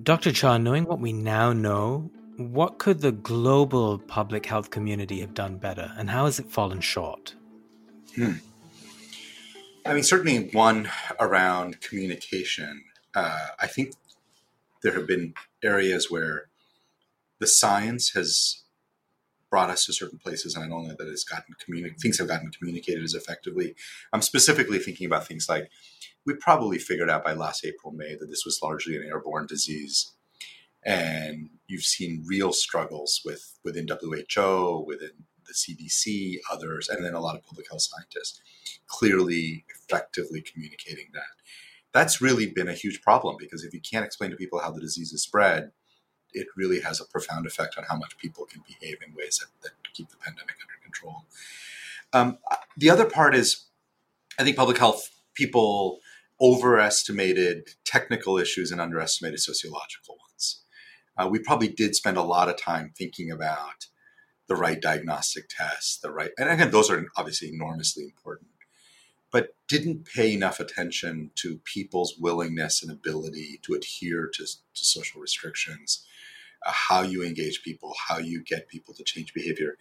Dr. 0.04 0.30
Jha, 0.30 0.62
knowing 0.62 0.86
what 0.86 1.00
we 1.00 1.12
now 1.12 1.52
know, 1.52 2.10
what 2.38 2.78
could 2.78 3.02
the 3.02 3.12
global 3.12 3.98
public 3.98 4.46
health 4.46 4.70
community 4.70 5.20
have 5.20 5.34
done 5.34 5.58
better, 5.58 5.92
and 5.98 6.10
how 6.10 6.26
has 6.26 6.40
it 6.40 6.50
fallen 6.50 6.80
short? 6.80 7.36
Hmm. 8.16 8.34
I 9.88 9.94
mean, 9.94 10.04
certainly 10.04 10.50
one 10.50 10.90
around 11.18 11.80
communication. 11.80 12.84
Uh, 13.16 13.48
I 13.58 13.68
think 13.68 13.94
there 14.84 14.94
have 14.94 15.08
been 15.08 15.34
areas 15.64 16.12
where 16.12 16.50
the 17.40 17.48
science 17.48 18.10
has 18.10 18.64
brought 19.50 19.70
us 19.70 19.86
to 19.86 19.94
certain 19.94 20.20
places, 20.20 20.56
and 20.56 20.66
I 20.66 20.68
don't 20.68 20.88
know 20.88 20.96
that 20.98 21.08
it's 21.08 21.24
gotten 21.24 21.56
communi- 21.56 21.98
things 22.00 22.18
have 22.20 22.28
gotten 22.28 22.52
communicated 22.52 23.02
as 23.02 23.14
effectively. 23.14 23.76
I'm 24.12 24.22
specifically 24.22 24.80
thinking 24.80 25.06
about 25.06 25.26
things 25.26 25.48
like 25.48 25.70
we 26.26 26.34
probably 26.34 26.80
figured 26.80 27.10
out 27.10 27.24
by 27.24 27.32
last 27.32 27.66
April, 27.66 27.94
May 27.94 28.16
that 28.16 28.28
this 28.28 28.44
was 28.44 28.60
largely 28.62 28.98
an 28.98 29.06
airborne 29.06 29.46
disease, 29.48 30.12
and 30.84 31.50
you've 31.68 31.84
seen 31.84 32.26
real 32.28 32.52
struggles 32.52 33.22
with 33.24 33.58
within 33.64 33.88
WHO, 33.88 34.84
within 34.86 35.12
the 35.48 35.54
CDC, 35.54 36.38
others, 36.52 36.90
and 36.90 37.04
then 37.04 37.14
a 37.14 37.22
lot 37.22 37.36
of 37.36 37.46
public 37.46 37.70
health 37.70 37.82
scientists 37.82 38.42
clearly, 38.88 39.66
effectively 39.70 40.42
communicating 40.42 41.08
that. 41.14 41.24
That's 41.94 42.22
really 42.22 42.48
been 42.48 42.68
a 42.68 42.74
huge 42.74 43.02
problem 43.02 43.38
because 43.40 43.64
if 43.64 43.74
you 43.74 43.82
can't 43.82 44.06
explain 44.06 44.32
to 44.32 44.38
people 44.38 44.60
how 44.60 44.72
the 44.72 44.82
disease 44.82 45.14
is 45.14 45.24
spread, 45.24 45.72
it 46.34 46.48
really 46.56 46.82
has 46.82 47.00
a 47.00 47.06
profound 47.06 47.46
effect 47.46 47.78
on 47.78 47.86
how 47.90 47.98
much 47.98 48.18
people 48.18 48.46
can 48.46 48.64
behave 48.68 48.98
in 49.06 49.16
ways 49.16 49.40
that, 49.40 49.48
that 49.64 49.72
keep 49.94 50.10
the 50.10 50.18
pandemic 50.18 50.56
under 50.62 50.84
control. 50.84 51.26
Um, 52.14 52.38
the 52.76 52.90
other 52.90 53.06
part 53.06 53.36
is, 53.36 53.66
I 54.40 54.44
think 54.44 54.58
public 54.58 54.78
health 54.78 55.10
people 55.34 56.00
overestimated 56.40 57.70
technical 57.84 58.38
issues 58.38 58.72
and 58.72 58.80
underestimated 58.80 59.40
sociological 59.40 60.18
ones. 60.30 60.64
Uh, 61.18 61.28
we 61.28 61.40
probably 61.40 61.68
did 61.68 61.96
spend 61.96 62.18
a 62.18 62.22
lot 62.22 62.50
of 62.50 62.58
time 62.58 62.94
thinking 62.96 63.32
about 63.32 63.88
the 64.48 64.56
right 64.56 64.82
diagnostic 64.82 65.50
tests, 65.50 65.98
the 65.98 66.12
right, 66.12 66.32
and 66.38 66.50
again, 66.50 66.72
those 66.72 66.90
are 66.90 67.06
obviously 67.18 67.50
enormously 67.50 68.04
important, 68.06 68.50
but 69.32 69.56
didn't 69.68 70.06
pay 70.06 70.34
enough 70.34 70.60
attention 70.60 71.32
to 71.36 71.60
people's 71.66 72.16
willingness 72.18 72.82
and 72.82 72.92
ability 72.92 73.60
to 73.64 73.74
adhere 73.74 74.30
to, 74.34 74.46
to 74.46 74.56
social 74.74 75.22
restrictions, 75.22 76.06
uh, 76.66 76.72
how 76.74 77.02
you 77.02 77.24
engage 77.24 77.62
people, 77.62 77.94
how 78.08 78.18
you 78.18 78.42
get 78.42 78.70
people 78.70 78.94
to 78.94 79.04
change 79.04 79.34
behavior. 79.34 79.78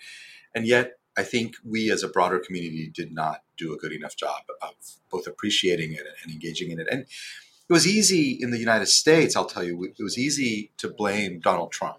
And 0.55 0.67
yet, 0.67 0.99
I 1.17 1.23
think 1.23 1.57
we 1.65 1.91
as 1.91 2.03
a 2.03 2.09
broader 2.09 2.39
community 2.39 2.91
did 2.93 3.13
not 3.13 3.43
do 3.57 3.73
a 3.73 3.77
good 3.77 3.93
enough 3.93 4.17
job 4.17 4.43
of 4.61 4.75
both 5.11 5.27
appreciating 5.27 5.93
it 5.93 6.03
and 6.23 6.33
engaging 6.33 6.71
in 6.71 6.81
it. 6.81 6.89
And 6.91 7.03
it 7.03 7.73
was 7.73 7.87
easy 7.87 8.39
in 8.41 8.51
the 8.51 8.59
United 8.59 8.87
States, 8.87 9.35
I'll 9.35 9.47
tell 9.47 9.65
you, 9.65 9.83
it 9.85 10.03
was 10.03 10.19
easy 10.19 10.73
to 10.79 10.89
blame 10.89 11.41
Donald 11.41 11.73
Trump. 11.73 11.97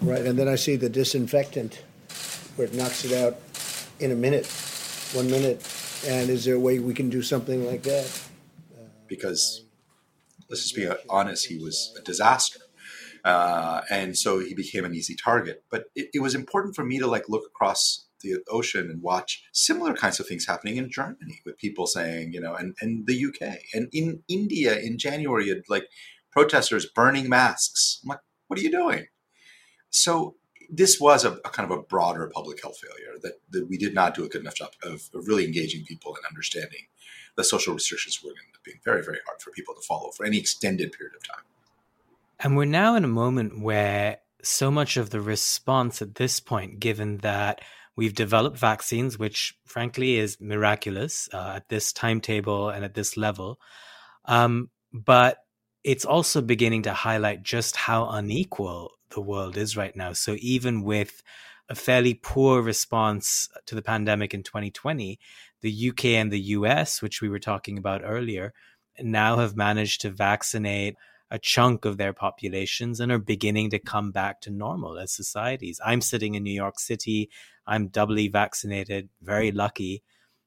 Right, 0.00 0.24
and 0.24 0.38
then 0.38 0.48
I 0.48 0.54
see 0.54 0.76
the 0.76 0.88
disinfectant 0.88 1.82
where 2.56 2.66
it 2.66 2.74
knocks 2.74 3.04
it 3.04 3.12
out 3.12 3.38
in 4.00 4.12
a 4.12 4.14
minute, 4.14 4.46
one 5.12 5.30
minute. 5.30 5.56
And 6.06 6.28
is 6.28 6.44
there 6.44 6.54
a 6.54 6.60
way 6.60 6.78
we 6.78 6.94
can 6.94 7.08
do 7.08 7.22
something 7.22 7.66
like 7.66 7.82
that? 7.82 8.10
Because 9.06 9.64
let's 10.48 10.62
just 10.62 10.76
be 10.76 10.88
honest, 11.08 11.46
he 11.46 11.58
was 11.58 11.94
a 11.98 12.02
disaster. 12.02 12.60
Uh, 13.24 13.80
and 13.90 14.16
so 14.16 14.38
he 14.38 14.54
became 14.54 14.84
an 14.84 14.94
easy 14.94 15.16
target. 15.16 15.64
But 15.70 15.86
it, 15.94 16.10
it 16.12 16.20
was 16.20 16.34
important 16.34 16.76
for 16.76 16.84
me 16.84 16.98
to 16.98 17.06
like 17.06 17.28
look 17.28 17.44
across 17.46 18.06
the 18.20 18.36
ocean 18.48 18.90
and 18.90 19.02
watch 19.02 19.42
similar 19.52 19.94
kinds 19.94 20.20
of 20.20 20.26
things 20.26 20.46
happening 20.46 20.76
in 20.76 20.90
Germany 20.90 21.40
with 21.44 21.58
people 21.58 21.86
saying, 21.86 22.32
you 22.32 22.40
know, 22.40 22.54
and, 22.54 22.74
and 22.80 23.06
the 23.06 23.24
UK 23.26 23.58
and 23.72 23.88
in 23.92 24.22
India 24.28 24.78
in 24.78 24.98
January, 24.98 25.62
like 25.68 25.86
protesters 26.32 26.86
burning 26.86 27.28
masks. 27.28 28.00
I'm 28.02 28.10
like, 28.10 28.20
what 28.48 28.58
are 28.58 28.62
you 28.62 28.70
doing? 28.70 29.06
So 29.90 30.36
this 30.70 31.00
was 31.00 31.24
a, 31.24 31.32
a, 31.32 31.50
kind 31.50 31.70
of 31.70 31.78
a 31.78 31.82
broader 31.82 32.30
public 32.34 32.62
health 32.62 32.78
failure 32.78 33.18
that, 33.22 33.40
that 33.50 33.68
we 33.68 33.78
did 33.78 33.94
not 33.94 34.14
do 34.14 34.24
a 34.24 34.28
good 34.28 34.40
enough 34.40 34.54
job 34.54 34.70
of, 34.82 35.08
of 35.14 35.28
really 35.28 35.44
engaging 35.44 35.84
people 35.84 36.14
and 36.14 36.24
understanding 36.26 36.86
the 37.36 37.44
social 37.44 37.74
restrictions 37.74 38.20
were 38.22 38.30
going 38.30 38.52
to 38.52 38.60
be 38.64 38.78
very, 38.84 39.02
very 39.02 39.18
hard 39.26 39.40
for 39.40 39.50
people 39.50 39.74
to 39.74 39.80
follow 39.80 40.10
for 40.10 40.24
any 40.24 40.38
extended 40.38 40.92
period 40.92 41.14
of 41.16 41.26
time. 41.26 41.44
And 42.40 42.56
we're 42.56 42.64
now 42.64 42.94
in 42.96 43.04
a 43.04 43.08
moment 43.08 43.60
where 43.60 44.18
so 44.42 44.70
much 44.70 44.96
of 44.96 45.10
the 45.10 45.20
response 45.20 46.02
at 46.02 46.16
this 46.16 46.40
point, 46.40 46.80
given 46.80 47.18
that 47.18 47.60
we've 47.96 48.14
developed 48.14 48.58
vaccines, 48.58 49.18
which 49.18 49.56
frankly 49.64 50.16
is 50.16 50.40
miraculous 50.40 51.28
uh, 51.32 51.54
at 51.56 51.68
this 51.68 51.92
timetable 51.92 52.68
and 52.68 52.84
at 52.84 52.94
this 52.94 53.16
level, 53.16 53.58
um, 54.26 54.70
but 54.92 55.38
it's 55.82 56.04
also 56.04 56.40
beginning 56.40 56.82
to 56.82 56.92
highlight 56.92 57.42
just 57.42 57.76
how 57.76 58.08
unequal 58.08 58.92
the 59.14 59.20
world 59.20 59.56
is 59.56 59.76
right 59.76 59.94
now. 59.96 60.12
So 60.12 60.36
even 60.40 60.82
with 60.82 61.22
a 61.68 61.74
fairly 61.74 62.14
poor 62.14 62.60
response 62.60 63.48
to 63.66 63.74
the 63.74 63.82
pandemic 63.82 64.34
in 64.34 64.42
2020, 64.42 65.18
the 65.62 65.88
UK 65.90 66.04
and 66.06 66.30
the 66.30 66.40
US, 66.40 67.00
which 67.00 67.22
we 67.22 67.28
were 67.28 67.38
talking 67.38 67.78
about 67.78 68.02
earlier, 68.04 68.52
now 69.00 69.36
have 69.38 69.56
managed 69.56 70.02
to 70.02 70.10
vaccinate 70.10 70.96
a 71.30 71.38
chunk 71.38 71.84
of 71.84 71.96
their 71.96 72.12
populations 72.12 73.00
and 73.00 73.10
are 73.10 73.18
beginning 73.18 73.70
to 73.70 73.78
come 73.78 74.12
back 74.12 74.40
to 74.42 74.50
normal 74.50 74.98
as 74.98 75.12
societies. 75.12 75.80
I'm 75.84 76.00
sitting 76.00 76.34
in 76.34 76.44
New 76.44 76.52
York 76.52 76.78
City. 76.78 77.30
I'm 77.66 77.88
doubly 77.88 78.28
vaccinated, 78.28 79.08
very 79.22 79.50
lucky. 79.50 80.02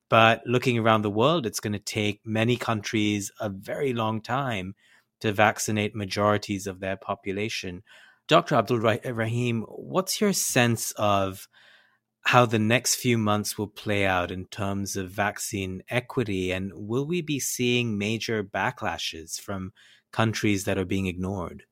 But 0.09 0.43
looking 0.45 0.77
around 0.77 1.01
the 1.01 1.09
world, 1.09 1.45
it's 1.45 1.59
going 1.59 1.73
to 1.73 1.79
take 1.79 2.21
many 2.23 2.55
countries 2.55 3.31
a 3.39 3.49
very 3.49 3.93
long 3.93 4.21
time 4.21 4.75
to 5.19 5.33
vaccinate 5.33 5.95
majorities 5.95 6.67
of 6.67 6.79
their 6.79 6.95
population. 6.95 7.83
Dr. 8.27 8.55
Abdul 8.55 8.79
Rahim, 8.79 9.63
what's 9.69 10.19
your 10.19 10.33
sense 10.33 10.91
of 10.97 11.47
how 12.25 12.45
the 12.45 12.59
next 12.59 12.95
few 12.95 13.17
months 13.17 13.57
will 13.57 13.67
play 13.67 14.05
out 14.05 14.31
in 14.31 14.45
terms 14.45 14.97
of 14.97 15.09
vaccine 15.09 15.81
equity? 15.89 16.51
And 16.51 16.73
will 16.75 17.07
we 17.07 17.21
be 17.21 17.39
seeing 17.39 17.97
major 17.97 18.43
backlashes 18.43 19.39
from 19.39 19.71
countries 20.11 20.65
that 20.65 20.77
are 20.77 20.85
being 20.85 21.07
ignored? 21.07 21.63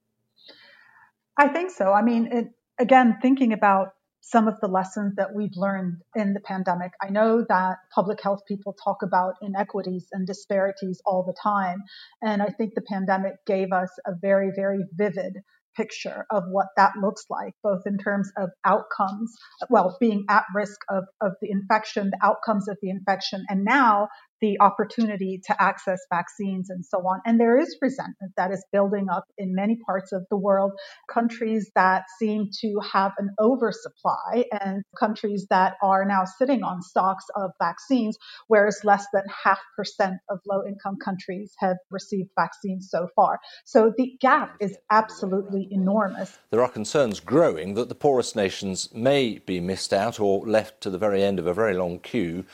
I 1.37 1.49
think 1.49 1.71
so. 1.71 1.91
I 1.91 2.01
mean, 2.01 2.29
it, 2.31 2.47
again, 2.79 3.17
thinking 3.21 3.51
about 3.51 3.89
some 4.21 4.47
of 4.47 4.59
the 4.61 4.67
lessons 4.67 5.13
that 5.17 5.35
we've 5.35 5.55
learned 5.55 6.01
in 6.15 6.33
the 6.33 6.39
pandemic. 6.39 6.91
I 6.99 7.09
know 7.09 7.45
that 7.47 7.77
public 7.93 8.23
health 8.23 8.39
people 8.47 8.75
talk 8.83 9.03
about 9.03 9.35
inequities 9.41 10.07
and 10.13 10.25
disparities 10.25 10.99
all 11.05 11.23
the 11.23 11.35
time. 11.43 11.83
And 12.23 12.41
I 12.41 12.47
think 12.47 12.73
the 12.73 12.81
pandemic 12.81 13.33
gave 13.45 13.71
us 13.71 13.89
a 14.07 14.13
very, 14.19 14.51
very 14.55 14.79
vivid 14.93 15.43
picture 15.75 16.25
of 16.31 16.43
what 16.49 16.67
that 16.77 16.93
looks 17.01 17.25
like, 17.29 17.53
both 17.63 17.81
in 17.85 17.97
terms 17.97 18.31
of 18.37 18.49
outcomes, 18.65 19.35
well, 19.69 19.97
being 19.99 20.25
at 20.29 20.43
risk 20.53 20.79
of, 20.89 21.03
of 21.21 21.33
the 21.41 21.49
infection, 21.51 22.11
the 22.11 22.25
outcomes 22.25 22.67
of 22.67 22.77
the 22.81 22.89
infection, 22.89 23.43
and 23.49 23.63
now 23.65 24.09
the 24.41 24.57
opportunity 24.59 25.41
to 25.45 25.61
access 25.61 25.99
vaccines 26.11 26.69
and 26.69 26.85
so 26.85 26.99
on. 26.99 27.21
And 27.25 27.39
there 27.39 27.57
is 27.57 27.75
resentment 27.81 28.33
that 28.37 28.51
is 28.51 28.65
building 28.71 29.07
up 29.09 29.25
in 29.37 29.55
many 29.55 29.77
parts 29.85 30.11
of 30.11 30.25
the 30.29 30.37
world, 30.37 30.71
countries 31.11 31.71
that 31.75 32.03
seem 32.19 32.49
to 32.61 32.79
have 32.93 33.13
an 33.17 33.29
oversupply 33.39 34.45
and 34.61 34.83
countries 34.99 35.47
that 35.49 35.75
are 35.81 36.05
now 36.05 36.23
sitting 36.25 36.63
on 36.63 36.81
stocks 36.81 37.25
of 37.35 37.51
vaccines, 37.59 38.17
whereas 38.47 38.79
less 38.83 39.05
than 39.13 39.23
half 39.43 39.59
percent 39.75 40.15
of 40.29 40.39
low 40.47 40.63
income 40.65 40.97
countries 41.03 41.53
have 41.59 41.77
received 41.91 42.29
vaccines 42.37 42.87
so 42.89 43.07
far. 43.15 43.39
So 43.65 43.93
the 43.95 44.15
gap 44.19 44.55
is 44.59 44.77
absolutely 44.91 45.67
enormous. 45.71 46.37
There 46.49 46.63
are 46.63 46.69
concerns 46.69 47.19
growing 47.19 47.73
that 47.75 47.89
the 47.89 47.95
poorest 47.95 48.35
nations 48.35 48.93
may 48.93 49.39
be 49.39 49.59
missed 49.59 49.93
out 49.93 50.19
or 50.19 50.45
left 50.45 50.81
to 50.81 50.89
the 50.89 50.97
very 50.97 51.23
end 51.23 51.39
of 51.39 51.47
a 51.47 51.53
very 51.53 51.73
long 51.73 51.99
queue 51.99 52.45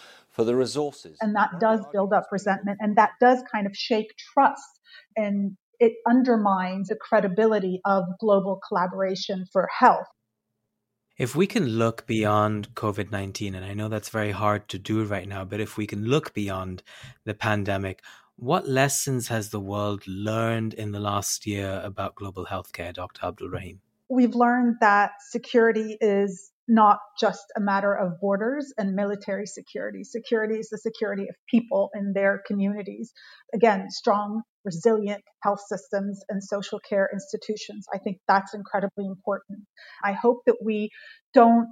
for 0.41 0.45
the 0.45 0.55
resources. 0.55 1.19
And 1.21 1.35
that 1.35 1.51
does 1.59 1.85
build 1.93 2.13
up 2.13 2.23
resentment 2.31 2.79
and 2.81 2.95
that 2.95 3.11
does 3.19 3.43
kind 3.51 3.67
of 3.67 3.75
shake 3.75 4.11
trust 4.33 4.79
and 5.15 5.55
it 5.79 5.93
undermines 6.09 6.87
the 6.87 6.95
credibility 6.95 7.79
of 7.85 8.05
global 8.19 8.59
collaboration 8.67 9.45
for 9.53 9.69
health. 9.79 10.07
If 11.19 11.35
we 11.35 11.45
can 11.45 11.67
look 11.67 12.07
beyond 12.07 12.73
COVID 12.73 13.11
19, 13.11 13.53
and 13.53 13.63
I 13.63 13.75
know 13.75 13.87
that's 13.87 14.09
very 14.09 14.31
hard 14.31 14.67
to 14.69 14.79
do 14.79 15.03
right 15.03 15.27
now, 15.27 15.45
but 15.45 15.59
if 15.59 15.77
we 15.77 15.85
can 15.85 16.05
look 16.05 16.33
beyond 16.33 16.81
the 17.23 17.35
pandemic, 17.35 18.01
what 18.35 18.67
lessons 18.67 19.27
has 19.27 19.51
the 19.51 19.59
world 19.59 20.07
learned 20.07 20.73
in 20.73 20.91
the 20.91 20.99
last 20.99 21.45
year 21.45 21.81
about 21.83 22.15
global 22.15 22.47
healthcare, 22.47 22.91
Dr. 22.91 23.27
Abdul 23.27 23.49
Rahim? 23.49 23.81
We've 24.09 24.33
learned 24.33 24.77
that 24.81 25.11
security 25.29 25.99
is 26.01 26.51
not 26.71 26.99
just 27.19 27.43
a 27.57 27.59
matter 27.59 27.93
of 27.93 28.19
borders 28.21 28.73
and 28.77 28.95
military 28.95 29.45
security. 29.45 30.05
Security 30.05 30.57
is 30.57 30.69
the 30.69 30.77
security 30.77 31.23
of 31.23 31.35
people 31.49 31.89
in 31.93 32.13
their 32.13 32.41
communities. 32.47 33.11
Again, 33.53 33.87
strong, 33.89 34.41
resilient 34.63 35.21
health 35.43 35.59
systems 35.67 36.23
and 36.29 36.41
social 36.41 36.79
care 36.79 37.09
institutions. 37.11 37.85
I 37.93 37.97
think 37.97 38.19
that's 38.25 38.53
incredibly 38.53 39.05
important. 39.05 39.59
I 40.01 40.13
hope 40.13 40.43
that 40.45 40.57
we 40.63 40.89
don't 41.33 41.67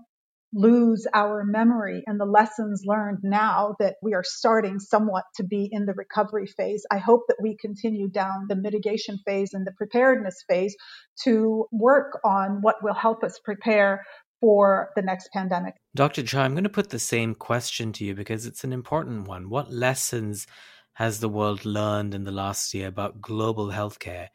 lose 0.52 1.06
our 1.14 1.44
memory 1.46 2.04
and 2.08 2.20
the 2.20 2.26
lessons 2.26 2.82
learned 2.84 3.20
now 3.22 3.76
that 3.80 3.96
we 4.02 4.16
are 4.16 4.24
starting 4.26 4.80
somewhat 4.80 5.24
to 5.36 5.44
be 5.44 5.70
in 5.72 5.86
the 5.86 5.94
recovery 5.94 6.48
phase. 6.48 6.86
I 6.92 6.98
hope 6.98 7.22
that 7.28 7.38
we 7.42 7.56
continue 7.62 8.10
down 8.10 8.48
the 8.50 8.56
mitigation 8.56 9.20
phase 9.26 9.54
and 9.54 9.66
the 9.66 9.74
preparedness 9.78 10.44
phase 10.50 10.76
to 11.24 11.68
work 11.72 12.20
on 12.26 12.60
what 12.62 12.78
will 12.84 12.96
help 12.96 13.24
us 13.24 13.40
prepare 13.46 14.02
for 14.42 14.90
the 14.96 15.02
next 15.02 15.32
pandemic. 15.32 15.76
Dr. 15.96 16.24
Jha, 16.24 16.40
I'm 16.40 16.54
going 16.54 16.64
to 16.64 16.70
put 16.70 16.90
the 16.90 17.00
same 17.00 17.36
question 17.36 17.92
to 17.94 18.06
you 18.06 18.16
because 18.16 18.46
it's 18.46 18.64
an 18.64 18.74
important 18.74 19.28
one. 19.28 19.50
What 19.50 19.72
lessons 19.72 20.48
has 20.94 21.20
the 21.20 21.30
world 21.30 21.66
learned 21.66 22.14
in 22.14 22.24
the 22.24 22.32
last 22.32 22.74
year 22.74 22.88
about 22.88 23.22
global 23.22 23.70
healthcare? 23.70 24.28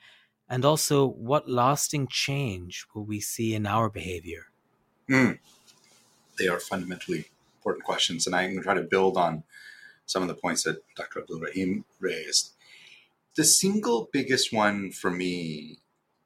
And 0.49 0.65
also, 0.65 1.07
what 1.07 1.49
lasting 1.49 2.09
change 2.11 2.85
will 2.95 3.05
we 3.05 3.21
see 3.21 3.55
in 3.55 3.67
our 3.67 3.89
behavior? 3.89 4.47
Mm. 5.09 5.39
They 6.39 6.49
are 6.49 6.61
fundamentally 6.61 7.27
important 7.57 7.85
questions. 7.85 8.27
And 8.27 8.37
I'm 8.37 8.51
going 8.51 8.59
to 8.59 8.63
try 8.63 8.75
to 8.75 8.83
build 8.83 9.17
on 9.17 9.45
some 10.07 10.23
of 10.23 10.29
the 10.29 10.35
points 10.35 10.65
that 10.65 10.83
Dr. 10.97 11.21
Abdul 11.21 11.41
Rahim 11.41 11.85
raised. 11.99 12.53
The 13.37 13.45
single 13.45 14.09
biggest 14.13 14.53
one 14.53 14.91
for 14.93 15.11
me 15.11 15.79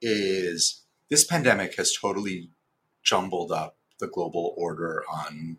is 0.02 0.82
this 1.10 1.24
pandemic 1.24 1.76
has 1.76 1.96
totally 1.96 2.50
jumbled 3.02 3.52
up 3.52 3.76
the 3.98 4.08
global 4.08 4.54
order 4.56 5.04
on 5.10 5.58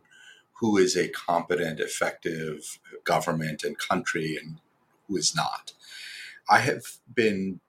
who 0.60 0.78
is 0.78 0.96
a 0.96 1.10
competent, 1.10 1.80
effective 1.80 2.80
government 3.04 3.64
and 3.64 3.78
country 3.78 4.38
and 4.42 4.60
who 5.08 5.18
is 5.18 5.36
not. 5.36 5.74
I 6.50 6.60
have 6.60 6.84
been 7.14 7.60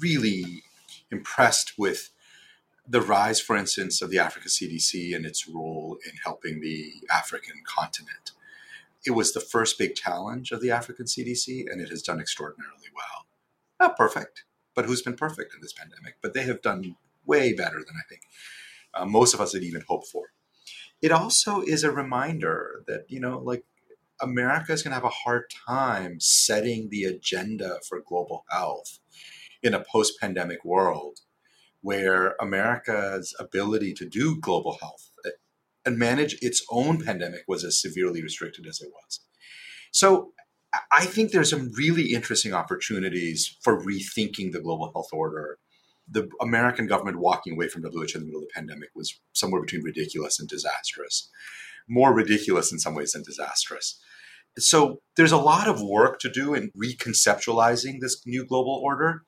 really 0.00 0.64
impressed 1.10 1.78
with 1.78 2.10
the 2.86 3.00
rise, 3.00 3.40
for 3.40 3.56
instance, 3.56 4.00
of 4.00 4.10
the 4.10 4.18
Africa 4.18 4.48
CDC 4.48 5.14
and 5.14 5.26
its 5.26 5.46
role 5.46 5.98
in 6.06 6.12
helping 6.24 6.60
the 6.60 6.92
African 7.12 7.62
continent. 7.64 8.32
It 9.06 9.12
was 9.12 9.32
the 9.32 9.40
first 9.40 9.78
big 9.78 9.94
challenge 9.94 10.50
of 10.50 10.60
the 10.60 10.70
African 10.70 11.04
CDC, 11.04 11.70
and 11.70 11.80
it 11.80 11.90
has 11.90 12.02
done 12.02 12.18
extraordinarily 12.18 12.88
well. 12.94 13.26
Not 13.78 13.96
perfect, 13.96 14.44
but 14.74 14.86
who's 14.86 15.02
been 15.02 15.16
perfect 15.16 15.54
in 15.54 15.60
this 15.60 15.72
pandemic? 15.72 16.16
But 16.20 16.34
they 16.34 16.42
have 16.42 16.62
done 16.62 16.96
way 17.24 17.52
better 17.52 17.78
than 17.78 17.94
I 17.96 18.06
think 18.08 18.22
uh, 18.98 19.06
most 19.06 19.34
of 19.34 19.40
us 19.40 19.52
had 19.52 19.62
even 19.62 19.84
hoped 19.88 20.08
for. 20.08 20.26
It 21.00 21.12
also 21.12 21.60
is 21.60 21.84
a 21.84 21.92
reminder 21.92 22.82
that, 22.86 23.04
you 23.08 23.20
know, 23.20 23.38
like 23.38 23.64
America 24.20 24.72
is 24.72 24.82
going 24.82 24.90
to 24.90 24.96
have 24.96 25.04
a 25.04 25.08
hard 25.08 25.44
time 25.68 26.18
setting 26.18 26.88
the 26.90 27.04
agenda 27.04 27.78
for 27.88 28.02
global 28.06 28.44
health 28.50 28.98
in 29.62 29.74
a 29.74 29.84
post 29.84 30.14
pandemic 30.20 30.64
world 30.64 31.20
where 31.80 32.34
America's 32.40 33.34
ability 33.38 33.94
to 33.94 34.08
do 34.08 34.38
global 34.40 34.78
health 34.80 35.10
uh, 35.24 35.30
and 35.86 35.96
manage 35.98 36.36
its 36.42 36.64
own 36.70 37.02
pandemic 37.04 37.42
was 37.46 37.64
as 37.64 37.80
severely 37.80 38.22
restricted 38.22 38.66
as 38.66 38.80
it 38.80 38.90
was. 38.92 39.20
So 39.92 40.32
I 40.92 41.06
think 41.06 41.30
there's 41.30 41.50
some 41.50 41.72
really 41.76 42.12
interesting 42.12 42.52
opportunities 42.52 43.56
for 43.62 43.82
rethinking 43.82 44.52
the 44.52 44.60
global 44.60 44.90
health 44.92 45.08
order 45.12 45.58
the 46.10 46.28
American 46.40 46.86
government 46.86 47.18
walking 47.18 47.54
away 47.54 47.68
from 47.68 47.82
WHO 47.82 47.88
in 47.88 48.20
the 48.20 48.26
middle 48.26 48.40
of 48.40 48.48
the 48.48 48.54
pandemic 48.54 48.90
was 48.94 49.20
somewhere 49.32 49.60
between 49.60 49.82
ridiculous 49.82 50.40
and 50.40 50.48
disastrous. 50.48 51.28
More 51.88 52.12
ridiculous 52.12 52.72
in 52.72 52.78
some 52.78 52.94
ways 52.94 53.12
than 53.12 53.22
disastrous. 53.22 54.00
So 54.58 55.00
there's 55.16 55.32
a 55.32 55.38
lot 55.38 55.68
of 55.68 55.80
work 55.80 56.18
to 56.20 56.30
do 56.30 56.54
in 56.54 56.70
reconceptualizing 56.76 58.00
this 58.00 58.22
new 58.26 58.44
global 58.44 58.80
order. 58.82 59.22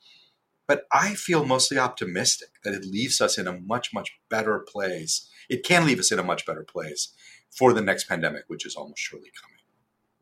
But 0.66 0.84
I 0.92 1.14
feel 1.14 1.44
mostly 1.44 1.78
optimistic 1.78 2.50
that 2.64 2.74
it 2.74 2.84
leaves 2.84 3.20
us 3.20 3.38
in 3.38 3.46
a 3.48 3.58
much, 3.58 3.90
much 3.92 4.12
better 4.28 4.60
place. 4.60 5.28
It 5.48 5.64
can 5.64 5.84
leave 5.84 5.98
us 5.98 6.12
in 6.12 6.18
a 6.18 6.24
much 6.24 6.46
better 6.46 6.64
place 6.64 7.12
for 7.50 7.72
the 7.72 7.82
next 7.82 8.04
pandemic, 8.04 8.44
which 8.46 8.64
is 8.64 8.76
almost 8.76 9.00
surely 9.00 9.30
coming. 9.40 9.56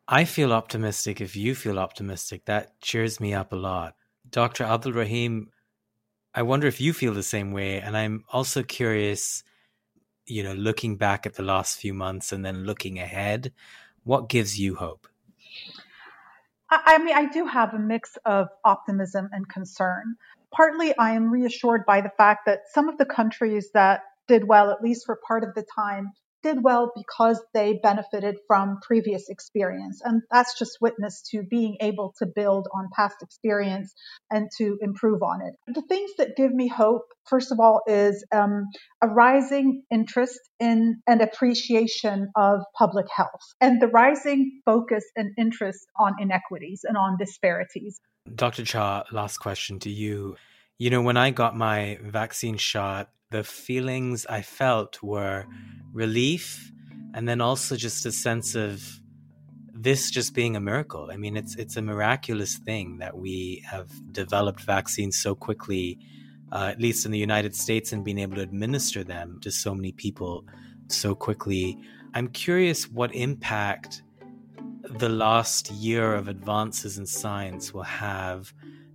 I 0.07 0.25
feel 0.25 0.51
optimistic 0.51 1.21
if 1.21 1.35
you 1.35 1.53
feel 1.53 1.77
optimistic. 1.77 2.45
That 2.45 2.81
cheers 2.81 3.19
me 3.19 3.31
up 3.33 3.53
a 3.53 3.55
lot. 3.55 3.93
Dr. 4.27 4.63
Abdul 4.63 4.93
Rahim, 4.93 5.49
I 6.33 6.43
wonder 6.43 6.67
if 6.67 6.79
you 6.79 6.93
feel 6.93 7.13
the 7.13 7.23
same 7.23 7.51
way. 7.51 7.81
And 7.81 7.97
I'm 7.97 8.23
also 8.31 8.63
curious, 8.63 9.43
you 10.25 10.43
know, 10.43 10.53
looking 10.53 10.95
back 10.95 11.25
at 11.25 11.35
the 11.35 11.43
last 11.43 11.79
few 11.79 11.93
months 11.93 12.31
and 12.31 12.45
then 12.45 12.65
looking 12.65 12.99
ahead, 12.99 13.51
what 14.03 14.29
gives 14.29 14.59
you 14.59 14.75
hope? 14.75 15.07
I 16.71 16.99
mean, 16.99 17.15
I 17.15 17.25
do 17.25 17.45
have 17.45 17.73
a 17.73 17.79
mix 17.79 18.15
of 18.25 18.47
optimism 18.63 19.29
and 19.31 19.49
concern. 19.49 20.15
Partly, 20.51 20.95
I 20.97 21.11
am 21.11 21.31
reassured 21.31 21.85
by 21.85 22.01
the 22.01 22.11
fact 22.15 22.45
that 22.45 22.61
some 22.71 22.89
of 22.89 22.97
the 22.97 23.05
countries 23.05 23.71
that 23.73 24.01
did 24.27 24.47
well, 24.47 24.69
at 24.69 24.81
least 24.81 25.05
for 25.07 25.19
part 25.27 25.43
of 25.43 25.55
the 25.55 25.65
time, 25.75 26.11
did 26.43 26.63
well 26.63 26.91
because 26.95 27.41
they 27.53 27.79
benefited 27.81 28.37
from 28.47 28.79
previous 28.81 29.29
experience. 29.29 30.01
And 30.03 30.21
that's 30.31 30.57
just 30.57 30.77
witness 30.81 31.21
to 31.31 31.43
being 31.43 31.77
able 31.81 32.13
to 32.19 32.25
build 32.25 32.67
on 32.73 32.89
past 32.95 33.17
experience 33.21 33.93
and 34.31 34.49
to 34.57 34.77
improve 34.81 35.21
on 35.21 35.41
it. 35.41 35.53
The 35.73 35.81
things 35.81 36.11
that 36.17 36.35
give 36.35 36.51
me 36.51 36.67
hope, 36.67 37.03
first 37.27 37.51
of 37.51 37.59
all, 37.59 37.81
is 37.87 38.25
um, 38.31 38.67
a 39.01 39.07
rising 39.07 39.83
interest 39.91 40.39
in 40.59 41.01
and 41.07 41.21
appreciation 41.21 42.29
of 42.35 42.61
public 42.77 43.07
health 43.15 43.41
and 43.61 43.81
the 43.81 43.87
rising 43.87 44.61
focus 44.65 45.03
and 45.15 45.31
interest 45.37 45.85
on 45.97 46.15
inequities 46.19 46.81
and 46.83 46.97
on 46.97 47.17
disparities. 47.17 47.99
Dr. 48.33 48.63
Jha, 48.63 49.05
last 49.11 49.37
question 49.37 49.79
to 49.79 49.89
you. 49.89 50.35
You 50.77 50.89
know, 50.89 51.01
when 51.01 51.17
I 51.17 51.31
got 51.31 51.55
my 51.55 51.99
vaccine 52.01 52.57
shot, 52.57 53.09
the 53.31 53.43
feelings 53.43 54.25
I 54.25 54.41
felt 54.41 55.03
were 55.03 55.45
relief 55.93 56.71
and 57.13 57.27
then 57.27 57.41
also 57.41 57.75
just 57.75 58.05
a 58.05 58.11
sense 58.11 58.55
of 58.55 58.99
this 59.71 60.09
just 60.09 60.33
being 60.33 60.55
a 60.55 60.59
miracle. 60.59 61.09
I 61.11 61.17
mean, 61.17 61.37
it's 61.37 61.55
it's 61.55 61.77
a 61.77 61.81
miraculous 61.81 62.57
thing 62.57 62.97
that 62.97 63.17
we 63.17 63.63
have 63.69 63.89
developed 64.11 64.61
vaccines 64.61 65.17
so 65.17 65.35
quickly, 65.35 65.99
uh, 66.51 66.69
at 66.71 66.81
least 66.81 67.05
in 67.05 67.11
the 67.11 67.19
United 67.19 67.55
States, 67.55 67.93
and 67.93 68.03
being 68.03 68.17
able 68.17 68.35
to 68.35 68.41
administer 68.41 69.03
them 69.03 69.39
to 69.41 69.51
so 69.51 69.73
many 69.73 69.91
people 69.91 70.45
so 70.87 71.15
quickly. 71.15 71.77
I'm 72.15 72.27
curious 72.29 72.89
what 72.89 73.13
impact 73.13 74.01
the 74.81 75.09
last 75.09 75.69
year 75.71 76.15
of 76.15 76.27
advances 76.27 76.97
in 76.97 77.05
science 77.05 77.73
will 77.73 77.83
have 77.83 78.53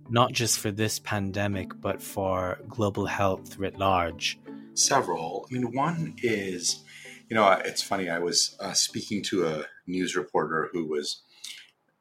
not 0.09 0.31
just 0.31 0.59
for 0.59 0.71
this 0.71 0.99
pandemic, 0.99 1.71
but 1.79 2.01
for 2.01 2.59
global 2.67 3.05
health 3.05 3.57
writ 3.57 3.77
large? 3.77 4.39
Several. 4.73 5.47
I 5.49 5.53
mean, 5.53 5.73
one 5.73 6.15
is, 6.21 6.83
you 7.29 7.35
know, 7.35 7.49
it's 7.65 7.81
funny. 7.81 8.09
I 8.09 8.19
was 8.19 8.55
uh, 8.59 8.73
speaking 8.73 9.23
to 9.23 9.47
a 9.47 9.65
news 9.87 10.15
reporter 10.15 10.69
who 10.71 10.87
was 10.87 11.23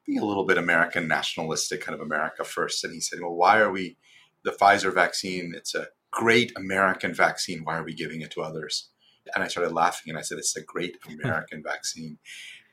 being 0.06 0.18
a 0.18 0.24
little 0.24 0.44
bit 0.44 0.58
American 0.58 1.08
nationalistic, 1.08 1.80
kind 1.80 1.94
of 1.94 2.04
America 2.04 2.44
first. 2.44 2.84
And 2.84 2.92
he 2.92 3.00
said, 3.00 3.20
Well, 3.20 3.34
why 3.34 3.58
are 3.58 3.70
we, 3.70 3.96
the 4.44 4.52
Pfizer 4.52 4.92
vaccine, 4.92 5.54
it's 5.56 5.74
a 5.74 5.88
great 6.10 6.52
American 6.56 7.14
vaccine. 7.14 7.64
Why 7.64 7.78
are 7.78 7.84
we 7.84 7.94
giving 7.94 8.20
it 8.20 8.30
to 8.32 8.42
others? 8.42 8.90
And 9.34 9.42
I 9.42 9.48
started 9.48 9.72
laughing 9.72 10.10
and 10.10 10.18
I 10.18 10.22
said, 10.22 10.38
It's 10.38 10.56
a 10.56 10.62
great 10.62 10.98
American 11.08 11.62
vaccine 11.62 12.18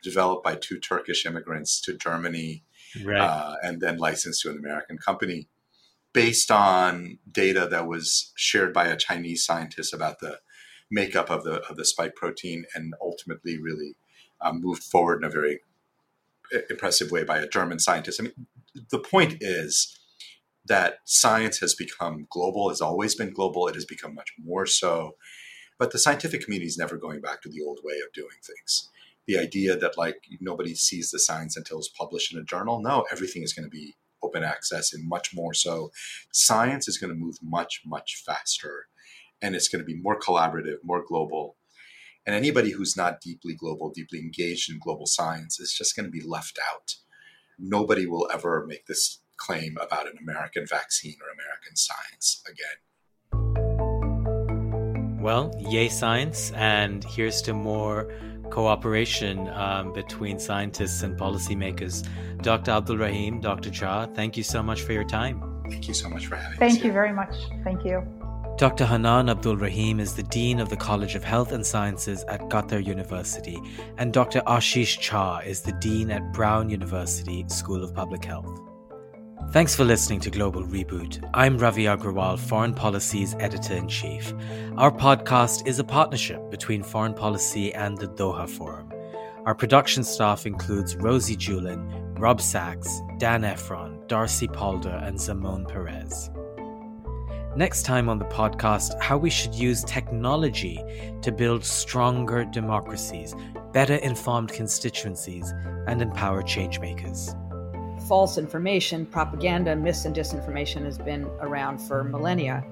developed 0.03 0.43
by 0.43 0.55
two 0.55 0.79
Turkish 0.79 1.25
immigrants 1.25 1.79
to 1.81 1.93
Germany 1.95 2.63
right. 3.03 3.19
uh, 3.19 3.55
and 3.63 3.81
then 3.81 3.97
licensed 3.97 4.41
to 4.41 4.49
an 4.49 4.57
American 4.57 4.97
company 4.97 5.47
based 6.13 6.51
on 6.51 7.19
data 7.31 7.67
that 7.69 7.87
was 7.87 8.33
shared 8.35 8.73
by 8.73 8.87
a 8.87 8.97
Chinese 8.97 9.45
scientist 9.45 9.93
about 9.93 10.19
the 10.19 10.39
makeup 10.89 11.29
of 11.29 11.43
the 11.43 11.61
of 11.69 11.77
the 11.77 11.85
spike 11.85 12.15
protein, 12.15 12.65
and 12.75 12.93
ultimately 13.01 13.57
really 13.57 13.95
um, 14.41 14.61
moved 14.61 14.83
forward 14.83 15.23
in 15.23 15.23
a 15.23 15.29
very 15.29 15.59
impressive 16.69 17.11
way 17.11 17.23
by 17.23 17.39
a 17.39 17.47
German 17.47 17.79
scientist. 17.79 18.19
I 18.19 18.23
mean, 18.25 18.47
the 18.89 18.99
point 18.99 19.37
is 19.39 19.97
that 20.65 20.99
science 21.05 21.59
has 21.59 21.73
become 21.73 22.27
global, 22.29 22.69
has 22.69 22.81
always 22.81 23.15
been 23.15 23.33
global. 23.33 23.67
It 23.67 23.75
has 23.75 23.85
become 23.85 24.13
much 24.13 24.33
more 24.43 24.65
so. 24.65 25.15
But 25.79 25.91
the 25.91 25.99
scientific 25.99 26.43
community 26.43 26.67
is 26.67 26.77
never 26.77 26.97
going 26.97 27.21
back 27.21 27.41
to 27.41 27.49
the 27.49 27.63
old 27.65 27.79
way 27.83 27.95
of 28.05 28.13
doing 28.13 28.37
things 28.43 28.90
the 29.31 29.39
idea 29.39 29.77
that 29.77 29.97
like 29.97 30.25
nobody 30.41 30.75
sees 30.75 31.09
the 31.09 31.19
science 31.19 31.55
until 31.55 31.77
it's 31.77 31.87
published 31.89 32.33
in 32.33 32.39
a 32.39 32.43
journal. 32.43 32.81
No, 32.81 33.05
everything 33.11 33.43
is 33.43 33.53
going 33.53 33.65
to 33.65 33.69
be 33.69 33.95
open 34.21 34.43
access 34.43 34.93
and 34.93 35.07
much 35.07 35.33
more 35.33 35.53
so. 35.53 35.91
Science 36.33 36.87
is 36.87 36.97
going 36.97 37.13
to 37.13 37.19
move 37.19 37.37
much, 37.41 37.81
much 37.85 38.21
faster 38.25 38.87
and 39.41 39.55
it's 39.55 39.69
going 39.69 39.79
to 39.81 39.85
be 39.85 39.99
more 39.99 40.19
collaborative, 40.19 40.77
more 40.83 41.03
global. 41.07 41.55
And 42.25 42.35
anybody 42.35 42.71
who's 42.71 42.97
not 42.97 43.21
deeply 43.21 43.55
global, 43.55 43.89
deeply 43.89 44.19
engaged 44.19 44.69
in 44.69 44.79
global 44.79 45.07
science 45.07 45.59
is 45.59 45.73
just 45.73 45.95
going 45.95 46.05
to 46.05 46.11
be 46.11 46.21
left 46.21 46.59
out. 46.71 46.95
Nobody 47.57 48.05
will 48.05 48.29
ever 48.33 48.65
make 48.67 48.85
this 48.85 49.21
claim 49.37 49.77
about 49.81 50.07
an 50.07 50.17
American 50.21 50.67
vaccine 50.67 51.15
or 51.21 51.31
American 51.31 51.75
science 51.75 52.43
again. 52.47 52.77
Well, 55.21 55.51
yay 55.59 55.87
science, 55.89 56.51
and 56.51 57.03
here's 57.03 57.41
to 57.43 57.53
more 57.53 58.11
cooperation 58.51 59.47
um, 59.49 59.93
between 59.93 60.39
scientists 60.39 61.03
and 61.03 61.17
policymakers. 61.17 62.07
Dr. 62.41 62.71
Abdul 62.71 62.97
Rahim, 62.97 63.39
Dr. 63.39 63.69
Jha, 63.69 64.13
thank 64.15 64.37
you 64.37 64.43
so 64.43 64.61
much 64.61 64.81
for 64.81 64.93
your 64.93 65.03
time. 65.03 65.63
Thank 65.69 65.87
you 65.87 65.93
so 65.93 66.09
much 66.09 66.27
for 66.27 66.35
having 66.35 66.51
me. 66.51 66.57
Thank 66.57 66.83
you 66.83 66.91
very 66.91 67.13
much. 67.13 67.33
Thank 67.63 67.85
you. 67.85 68.03
Dr. 68.57 68.85
Hanan 68.85 69.29
Abdul 69.29 69.57
Rahim 69.57 69.99
is 69.99 70.13
the 70.13 70.23
Dean 70.23 70.59
of 70.59 70.69
the 70.69 70.77
College 70.77 71.15
of 71.15 71.23
Health 71.23 71.51
and 71.51 71.65
Sciences 71.65 72.23
at 72.27 72.41
Qatar 72.41 72.85
University, 72.85 73.59
and 73.97 74.13
Dr. 74.13 74.41
Ashish 74.41 74.99
Jha 74.99 75.43
is 75.45 75.61
the 75.61 75.71
Dean 75.73 76.11
at 76.11 76.31
Brown 76.31 76.69
University 76.69 77.43
School 77.47 77.83
of 77.83 77.95
Public 77.95 78.23
Health. 78.23 78.70
Thanks 79.51 79.75
for 79.75 79.83
listening 79.83 80.21
to 80.21 80.29
Global 80.29 80.63
Reboot. 80.63 81.29
I'm 81.33 81.57
Ravi 81.57 81.83
Agrawal, 81.83 82.39
Foreign 82.39 82.73
Policy's 82.73 83.35
Editor 83.37 83.73
in 83.73 83.89
Chief. 83.89 84.33
Our 84.77 84.93
podcast 84.93 85.67
is 85.67 85.77
a 85.77 85.83
partnership 85.83 86.49
between 86.49 86.83
Foreign 86.83 87.13
Policy 87.13 87.73
and 87.73 87.97
the 87.97 88.07
Doha 88.07 88.47
Forum. 88.47 88.89
Our 89.43 89.53
production 89.53 90.05
staff 90.05 90.45
includes 90.45 90.95
Rosie 90.95 91.35
Julin, 91.35 92.17
Rob 92.17 92.39
Sachs, 92.39 93.01
Dan 93.17 93.43
Ephron, 93.43 93.99
Darcy 94.07 94.47
Palder, 94.47 95.03
and 95.03 95.17
Zamone 95.17 95.67
Perez. 95.67 96.29
Next 97.57 97.83
time 97.83 98.07
on 98.07 98.19
the 98.19 98.25
podcast, 98.25 98.97
how 99.01 99.17
we 99.17 99.29
should 99.29 99.53
use 99.53 99.83
technology 99.83 100.81
to 101.23 101.31
build 101.33 101.65
stronger 101.65 102.45
democracies, 102.45 103.35
better 103.73 103.95
informed 103.95 104.53
constituencies, 104.53 105.53
and 105.87 106.01
empower 106.01 106.41
changemakers. 106.41 107.35
False 108.07 108.37
information, 108.37 109.05
propaganda, 109.05 109.75
mis 109.75 110.05
and 110.05 110.15
disinformation 110.15 110.83
has 110.85 110.97
been 110.97 111.25
around 111.39 111.79
for 111.79 112.03
millennia. 112.03 112.63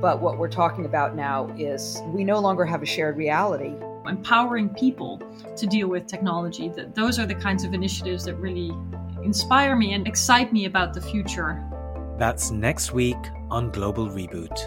But 0.00 0.20
what 0.20 0.38
we're 0.38 0.48
talking 0.48 0.84
about 0.84 1.16
now 1.16 1.54
is 1.58 2.00
we 2.06 2.24
no 2.24 2.38
longer 2.38 2.64
have 2.64 2.82
a 2.82 2.86
shared 2.86 3.16
reality. 3.16 3.74
Empowering 4.06 4.70
people 4.70 5.20
to 5.56 5.66
deal 5.66 5.88
with 5.88 6.06
technology, 6.06 6.68
that 6.70 6.94
those 6.94 7.18
are 7.18 7.26
the 7.26 7.34
kinds 7.34 7.64
of 7.64 7.74
initiatives 7.74 8.24
that 8.24 8.34
really 8.36 8.72
inspire 9.22 9.76
me 9.76 9.92
and 9.92 10.06
excite 10.06 10.52
me 10.52 10.64
about 10.64 10.94
the 10.94 11.00
future 11.00 11.62
that's 12.18 12.50
next 12.50 12.92
week 12.92 13.16
on 13.48 13.70
Global 13.70 14.08
Reboot. 14.08 14.58